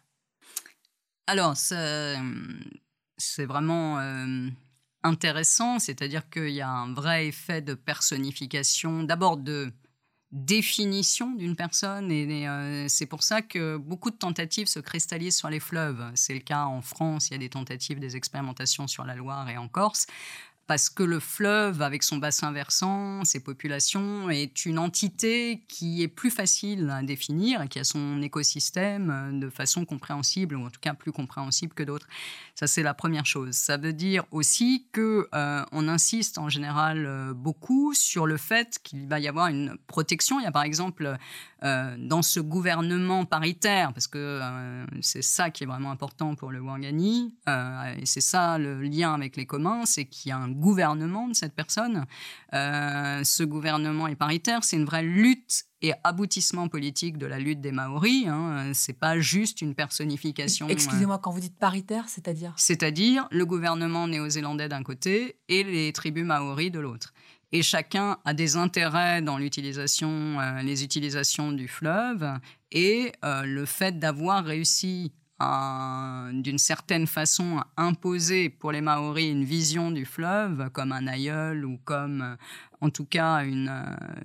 Alors 1.26 1.56
c'est 1.56 2.16
vraiment 3.44 3.98
euh, 3.98 4.48
intéressant, 5.02 5.78
c'est-à-dire 5.78 6.28
qu'il 6.30 6.50
y 6.50 6.60
a 6.60 6.68
un 6.68 6.92
vrai 6.94 7.26
effet 7.28 7.62
de 7.62 7.74
personnification, 7.74 9.02
d'abord 9.02 9.36
de 9.36 9.72
définition 10.34 11.32
d'une 11.32 11.56
personne. 11.56 12.10
Et, 12.10 12.48
euh, 12.48 12.86
c'est 12.88 13.06
pour 13.06 13.22
ça 13.22 13.40
que 13.40 13.76
beaucoup 13.76 14.10
de 14.10 14.16
tentatives 14.16 14.66
se 14.66 14.80
cristallisent 14.80 15.36
sur 15.36 15.48
les 15.48 15.60
fleuves. 15.60 16.10
C'est 16.14 16.34
le 16.34 16.40
cas 16.40 16.64
en 16.64 16.82
France, 16.82 17.28
il 17.28 17.32
y 17.32 17.36
a 17.36 17.38
des 17.38 17.48
tentatives, 17.48 18.00
des 18.00 18.16
expérimentations 18.16 18.86
sur 18.86 19.04
la 19.04 19.14
Loire 19.14 19.48
et 19.48 19.56
en 19.56 19.68
Corse 19.68 20.06
parce 20.66 20.88
que 20.88 21.02
le 21.02 21.20
fleuve, 21.20 21.82
avec 21.82 22.02
son 22.02 22.16
bassin 22.16 22.50
versant, 22.50 23.24
ses 23.24 23.40
populations, 23.40 24.30
est 24.30 24.64
une 24.64 24.78
entité 24.78 25.62
qui 25.68 26.02
est 26.02 26.08
plus 26.08 26.30
facile 26.30 26.88
à 26.90 27.02
définir 27.02 27.60
et 27.60 27.68
qui 27.68 27.78
a 27.78 27.84
son 27.84 28.22
écosystème 28.22 29.10
euh, 29.10 29.32
de 29.32 29.50
façon 29.50 29.84
compréhensible, 29.84 30.56
ou 30.56 30.64
en 30.64 30.70
tout 30.70 30.80
cas 30.80 30.94
plus 30.94 31.12
compréhensible 31.12 31.74
que 31.74 31.82
d'autres. 31.82 32.06
Ça, 32.54 32.66
c'est 32.66 32.82
la 32.82 32.94
première 32.94 33.26
chose. 33.26 33.54
Ça 33.54 33.76
veut 33.76 33.92
dire 33.92 34.24
aussi 34.30 34.86
que 34.92 35.28
euh, 35.34 35.64
on 35.72 35.86
insiste 35.88 36.38
en 36.38 36.48
général 36.48 37.04
euh, 37.06 37.34
beaucoup 37.34 37.92
sur 37.92 38.26
le 38.26 38.38
fait 38.38 38.78
qu'il 38.82 39.06
va 39.06 39.20
y 39.20 39.28
avoir 39.28 39.48
une 39.48 39.76
protection. 39.86 40.40
Il 40.40 40.44
y 40.44 40.46
a 40.46 40.52
par 40.52 40.64
exemple 40.64 41.16
dans 41.62 42.20
ce 42.20 42.40
gouvernement 42.40 43.24
paritaire, 43.24 43.94
parce 43.94 44.06
que 44.06 44.38
c'est 45.00 45.22
ça 45.22 45.48
qui 45.48 45.64
est 45.64 45.66
vraiment 45.66 45.90
important 45.90 46.34
pour 46.34 46.50
le 46.50 46.60
Wangani, 46.60 47.34
et 47.48 48.04
c'est 48.04 48.20
ça 48.20 48.58
le 48.58 48.82
lien 48.82 49.14
avec 49.14 49.36
les 49.36 49.46
communs, 49.46 49.86
c'est 49.86 50.04
qu'il 50.04 50.28
y 50.28 50.32
a 50.32 50.36
un 50.36 50.53
gouvernement 50.54 51.28
de 51.28 51.34
cette 51.34 51.54
personne. 51.54 52.06
Euh, 52.54 53.22
ce 53.24 53.42
gouvernement 53.42 54.06
est 54.06 54.16
paritaire, 54.16 54.64
c'est 54.64 54.76
une 54.76 54.84
vraie 54.84 55.02
lutte 55.02 55.64
et 55.82 55.92
aboutissement 56.02 56.68
politique 56.68 57.18
de 57.18 57.26
la 57.26 57.38
lutte 57.38 57.60
des 57.60 57.72
Maoris. 57.72 58.26
Hein. 58.26 58.70
C'est 58.72 58.98
pas 58.98 59.18
juste 59.18 59.60
une 59.60 59.74
personnification. 59.74 60.68
Excusez-moi, 60.68 61.18
quand 61.18 61.30
vous 61.30 61.40
dites 61.40 61.58
paritaire, 61.58 62.08
c'est-à-dire? 62.08 62.54
C'est-à-dire 62.56 63.28
le 63.30 63.44
gouvernement 63.44 64.08
néo-zélandais 64.08 64.68
d'un 64.68 64.82
côté 64.82 65.36
et 65.48 65.62
les 65.62 65.92
tribus 65.92 66.24
Maoris 66.24 66.70
de 66.70 66.80
l'autre. 66.80 67.12
Et 67.52 67.62
chacun 67.62 68.18
a 68.24 68.34
des 68.34 68.56
intérêts 68.56 69.22
dans 69.22 69.38
l'utilisation, 69.38 70.40
euh, 70.40 70.62
les 70.62 70.82
utilisations 70.82 71.52
du 71.52 71.68
fleuve 71.68 72.26
et 72.72 73.12
euh, 73.24 73.44
le 73.44 73.64
fait 73.64 74.00
d'avoir 74.00 74.44
réussi 74.44 75.12
d'une 75.40 76.58
certaine 76.58 77.06
façon 77.06 77.62
imposé 77.76 78.48
pour 78.50 78.72
les 78.72 78.80
Maoris 78.80 79.30
une 79.30 79.44
vision 79.44 79.90
du 79.90 80.04
fleuve 80.04 80.70
comme 80.70 80.92
un 80.92 81.06
aïeul 81.06 81.64
ou 81.64 81.78
comme 81.84 82.36
en 82.80 82.90
tout 82.90 83.04
cas 83.04 83.44
une, 83.44 83.72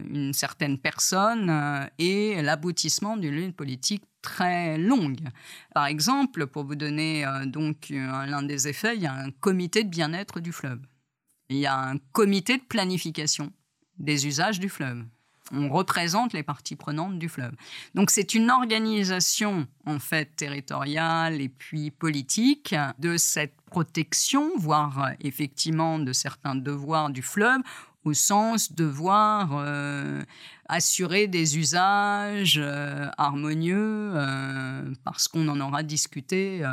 une 0.07 0.33
certaine 0.33 0.77
personne 0.77 1.89
et 1.97 2.41
l'aboutissement 2.41 3.17
d'une 3.17 3.35
lutte 3.35 3.55
politique 3.55 4.03
très 4.21 4.77
longue. 4.77 5.29
Par 5.73 5.87
exemple, 5.87 6.45
pour 6.47 6.65
vous 6.65 6.75
donner 6.75 7.25
donc 7.47 7.87
l'un 7.89 8.43
des 8.43 8.67
effets, 8.67 8.95
il 8.95 9.01
y 9.01 9.07
a 9.07 9.13
un 9.13 9.31
comité 9.31 9.83
de 9.83 9.89
bien-être 9.89 10.39
du 10.39 10.51
fleuve. 10.51 10.81
Il 11.49 11.57
y 11.57 11.65
a 11.65 11.75
un 11.75 11.97
comité 12.11 12.57
de 12.57 12.63
planification 12.63 13.51
des 13.97 14.27
usages 14.27 14.59
du 14.59 14.69
fleuve 14.69 15.03
on 15.51 15.69
représente 15.69 16.33
les 16.33 16.43
parties 16.43 16.75
prenantes 16.75 17.17
du 17.19 17.29
fleuve. 17.29 17.53
Donc 17.95 18.09
c'est 18.09 18.33
une 18.33 18.51
organisation 18.51 19.67
en 19.85 19.99
fait 19.99 20.35
territoriale 20.35 21.41
et 21.41 21.49
puis 21.49 21.91
politique 21.91 22.75
de 22.99 23.17
cette 23.17 23.53
protection, 23.69 24.51
voire 24.57 25.11
effectivement 25.19 25.99
de 25.99 26.13
certains 26.13 26.55
devoirs 26.55 27.09
du 27.09 27.21
fleuve 27.21 27.61
au 28.05 28.13
sens 28.13 28.73
de 28.73 28.85
voir 28.85 29.49
euh, 29.53 30.21
assurer 30.67 31.27
des 31.27 31.57
usages 31.57 32.59
euh, 32.61 33.07
harmonieux 33.17 34.11
euh, 34.15 34.93
parce 35.03 35.27
qu'on 35.27 35.47
en 35.47 35.59
aura 35.59 35.83
discuté 35.83 36.63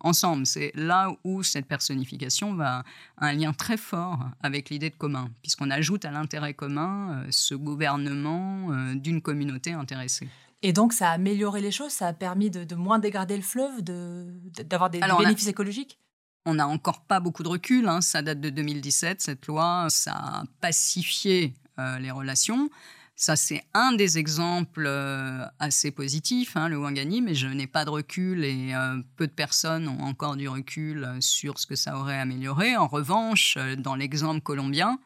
ensemble. 0.00 0.46
C'est 0.46 0.72
là 0.74 1.10
où 1.24 1.42
cette 1.42 1.66
personnification 1.66 2.54
va 2.54 2.84
un 3.18 3.32
lien 3.32 3.52
très 3.52 3.76
fort 3.76 4.18
avec 4.42 4.70
l'idée 4.70 4.90
de 4.90 4.96
commun, 4.96 5.30
puisqu'on 5.42 5.70
ajoute 5.70 6.04
à 6.04 6.10
l'intérêt 6.10 6.54
commun 6.54 7.24
ce 7.30 7.54
gouvernement 7.54 8.70
d'une 8.94 9.22
communauté 9.22 9.72
intéressée. 9.72 10.28
Et 10.62 10.72
donc, 10.72 10.92
ça 10.92 11.10
a 11.10 11.12
amélioré 11.12 11.60
les 11.60 11.70
choses, 11.70 11.92
ça 11.92 12.08
a 12.08 12.12
permis 12.12 12.50
de, 12.50 12.74
moins 12.74 12.98
dégrader 12.98 13.36
le 13.36 13.42
fleuve, 13.42 13.82
d'avoir 13.82 14.90
des, 14.90 15.00
bénéfices 15.00 15.48
écologiques? 15.48 15.98
On 16.46 16.54
n'a 16.54 16.68
encore 16.68 17.02
pas 17.02 17.20
beaucoup 17.20 17.42
de 17.42 17.48
recul, 17.48 17.88
hein. 17.88 18.00
ça 18.00 18.22
date 18.22 18.40
de 18.40 18.50
2017, 18.50 19.20
cette 19.20 19.46
loi, 19.46 19.88
ça 19.90 20.12
a 20.14 20.44
pacifié 20.60 21.52
euh, 21.78 21.98
les 21.98 22.10
relations. 22.10 22.70
Ça, 23.16 23.34
c'est 23.34 23.64
un 23.74 23.92
des 23.92 24.18
exemples 24.18 24.84
euh, 24.86 25.44
assez 25.58 25.90
positifs, 25.90 26.56
hein, 26.56 26.68
le 26.68 26.76
Wangani, 26.76 27.20
mais 27.20 27.34
je 27.34 27.48
n'ai 27.48 27.66
pas 27.66 27.84
de 27.84 27.90
recul 27.90 28.44
et 28.44 28.74
euh, 28.74 28.98
peu 29.16 29.26
de 29.26 29.32
personnes 29.32 29.88
ont 29.88 30.02
encore 30.02 30.36
du 30.36 30.48
recul 30.48 31.08
sur 31.20 31.58
ce 31.58 31.66
que 31.66 31.76
ça 31.76 31.98
aurait 31.98 32.18
amélioré. 32.18 32.76
En 32.76 32.86
revanche, 32.86 33.58
dans 33.78 33.96
l'exemple 33.96 34.40
colombien, 34.40 34.98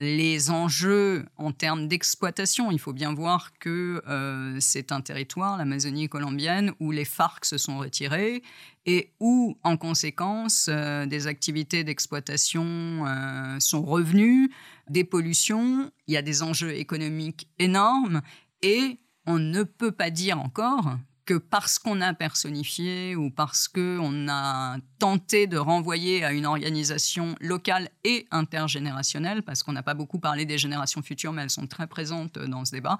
les 0.00 0.50
enjeux 0.50 1.24
en 1.36 1.52
termes 1.52 1.88
d'exploitation. 1.88 2.70
Il 2.70 2.78
faut 2.78 2.92
bien 2.92 3.14
voir 3.14 3.52
que 3.58 4.02
euh, 4.06 4.56
c'est 4.60 4.92
un 4.92 5.00
territoire, 5.00 5.56
l'Amazonie 5.56 6.08
colombienne, 6.08 6.72
où 6.80 6.90
les 6.90 7.04
FARC 7.04 7.44
se 7.44 7.56
sont 7.56 7.78
retirés 7.78 8.42
et 8.84 9.12
où, 9.20 9.56
en 9.62 9.76
conséquence, 9.76 10.68
euh, 10.68 11.06
des 11.06 11.26
activités 11.26 11.82
d'exploitation 11.82 12.64
euh, 13.06 13.58
sont 13.58 13.82
revenues, 13.82 14.50
des 14.88 15.04
pollutions, 15.04 15.90
il 16.06 16.14
y 16.14 16.16
a 16.16 16.22
des 16.22 16.42
enjeux 16.42 16.74
économiques 16.74 17.48
énormes 17.58 18.20
et 18.62 18.98
on 19.26 19.38
ne 19.38 19.62
peut 19.62 19.92
pas 19.92 20.10
dire 20.10 20.38
encore 20.38 20.96
que 21.26 21.34
parce 21.34 21.78
qu'on 21.78 22.00
a 22.00 22.14
personnifié 22.14 23.16
ou 23.16 23.30
parce 23.30 23.68
qu'on 23.68 24.28
a 24.28 24.78
tenté 24.98 25.46
de 25.46 25.58
renvoyer 25.58 26.24
à 26.24 26.32
une 26.32 26.46
organisation 26.46 27.34
locale 27.40 27.90
et 28.04 28.26
intergénérationnelle, 28.30 29.42
parce 29.42 29.62
qu'on 29.62 29.72
n'a 29.72 29.82
pas 29.82 29.94
beaucoup 29.94 30.20
parlé 30.20 30.46
des 30.46 30.56
générations 30.56 31.02
futures, 31.02 31.32
mais 31.32 31.42
elles 31.42 31.50
sont 31.50 31.66
très 31.66 31.88
présentes 31.88 32.38
dans 32.38 32.64
ce 32.64 32.70
débat, 32.70 32.98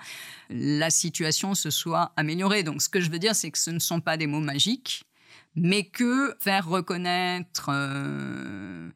la 0.50 0.90
situation 0.90 1.54
se 1.54 1.70
soit 1.70 2.12
améliorée. 2.16 2.64
Donc 2.64 2.82
ce 2.82 2.88
que 2.88 3.00
je 3.00 3.10
veux 3.10 3.20
dire, 3.20 3.34
c'est 3.34 3.50
que 3.50 3.58
ce 3.58 3.70
ne 3.70 3.78
sont 3.78 4.00
pas 4.00 4.16
des 4.16 4.26
mots 4.26 4.40
magiques, 4.40 5.04
mais 5.54 5.84
que 5.84 6.36
faire 6.40 6.66
reconnaître... 6.66 7.70
Euh, 7.70 8.90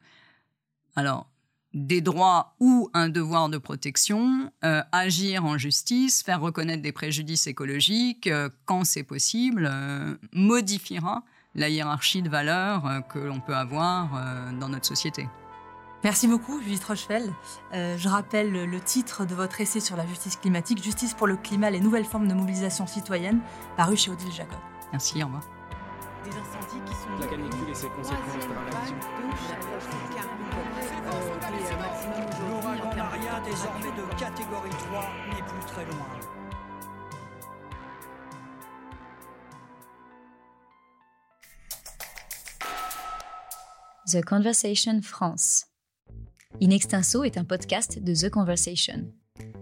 alors, 0.97 1.30
des 1.73 2.01
droits 2.01 2.55
ou 2.59 2.89
un 2.93 3.09
devoir 3.09 3.49
de 3.49 3.57
protection, 3.57 4.51
euh, 4.63 4.81
agir 4.91 5.45
en 5.45 5.57
justice, 5.57 6.21
faire 6.21 6.41
reconnaître 6.41 6.81
des 6.81 6.91
préjudices 6.91 7.47
écologiques 7.47 8.27
euh, 8.27 8.49
quand 8.65 8.83
c'est 8.83 9.03
possible, 9.03 9.69
euh, 9.71 10.15
modifiera 10.33 11.23
la 11.55 11.69
hiérarchie 11.69 12.21
de 12.21 12.29
valeurs 12.29 13.01
que 13.09 13.19
l'on 13.19 13.41
peut 13.41 13.55
avoir 13.55 14.53
dans 14.57 14.69
notre 14.69 14.85
société. 14.85 15.27
Merci 16.01 16.29
beaucoup, 16.29 16.61
Judith 16.61 16.85
Rochefeld. 16.85 17.29
je 17.73 18.07
rappelle 18.07 18.53
le 18.53 18.79
titre 18.79 19.25
de 19.25 19.35
votre 19.35 19.59
essai 19.59 19.81
sur 19.81 19.97
la 19.97 20.07
justice 20.07 20.37
climatique, 20.37 20.81
Justice 20.81 21.13
pour 21.13 21.27
le 21.27 21.35
climat, 21.35 21.69
les 21.69 21.81
nouvelles 21.81 22.05
formes 22.05 22.29
de 22.29 22.33
mobilisation 22.33 22.87
citoyenne, 22.87 23.41
paru 23.75 23.97
chez 23.97 24.11
Odile 24.11 24.31
Jacob. 24.31 24.59
Merci, 24.93 25.21
au 25.21 25.25
revoir. 25.25 25.60
Des 26.23 26.29
incendies 26.29 26.83
qui 26.85 26.93
sont 26.93 27.09
La 27.19 27.27
canicule 27.27 27.69
et 27.69 27.73
ses 27.73 27.87
conséquences 27.89 28.45
L'ouragan 32.47 32.95
Maria, 32.95 33.41
désormais 33.43 33.91
de 33.97 34.19
catégorie 34.19 34.69
3, 34.69 35.09
n'est 35.29 35.43
plus 35.43 35.65
très 35.65 35.85
loin. 35.85 36.07
The 44.11 44.23
Conversation 44.23 45.01
France. 45.01 45.65
In 46.61 46.69
Extenso 46.69 47.23
est 47.23 47.37
un 47.37 47.45
podcast 47.45 47.97
de 47.97 48.13
The 48.13 48.29
Conversation. 48.29 49.11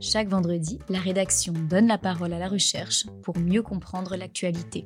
Chaque 0.01 0.27
vendredi, 0.27 0.79
la 0.89 0.99
rédaction 0.99 1.53
donne 1.53 1.87
la 1.87 1.97
parole 1.97 2.33
à 2.33 2.39
la 2.39 2.49
recherche 2.49 3.05
pour 3.23 3.37
mieux 3.37 3.61
comprendre 3.61 4.15
l'actualité. 4.15 4.85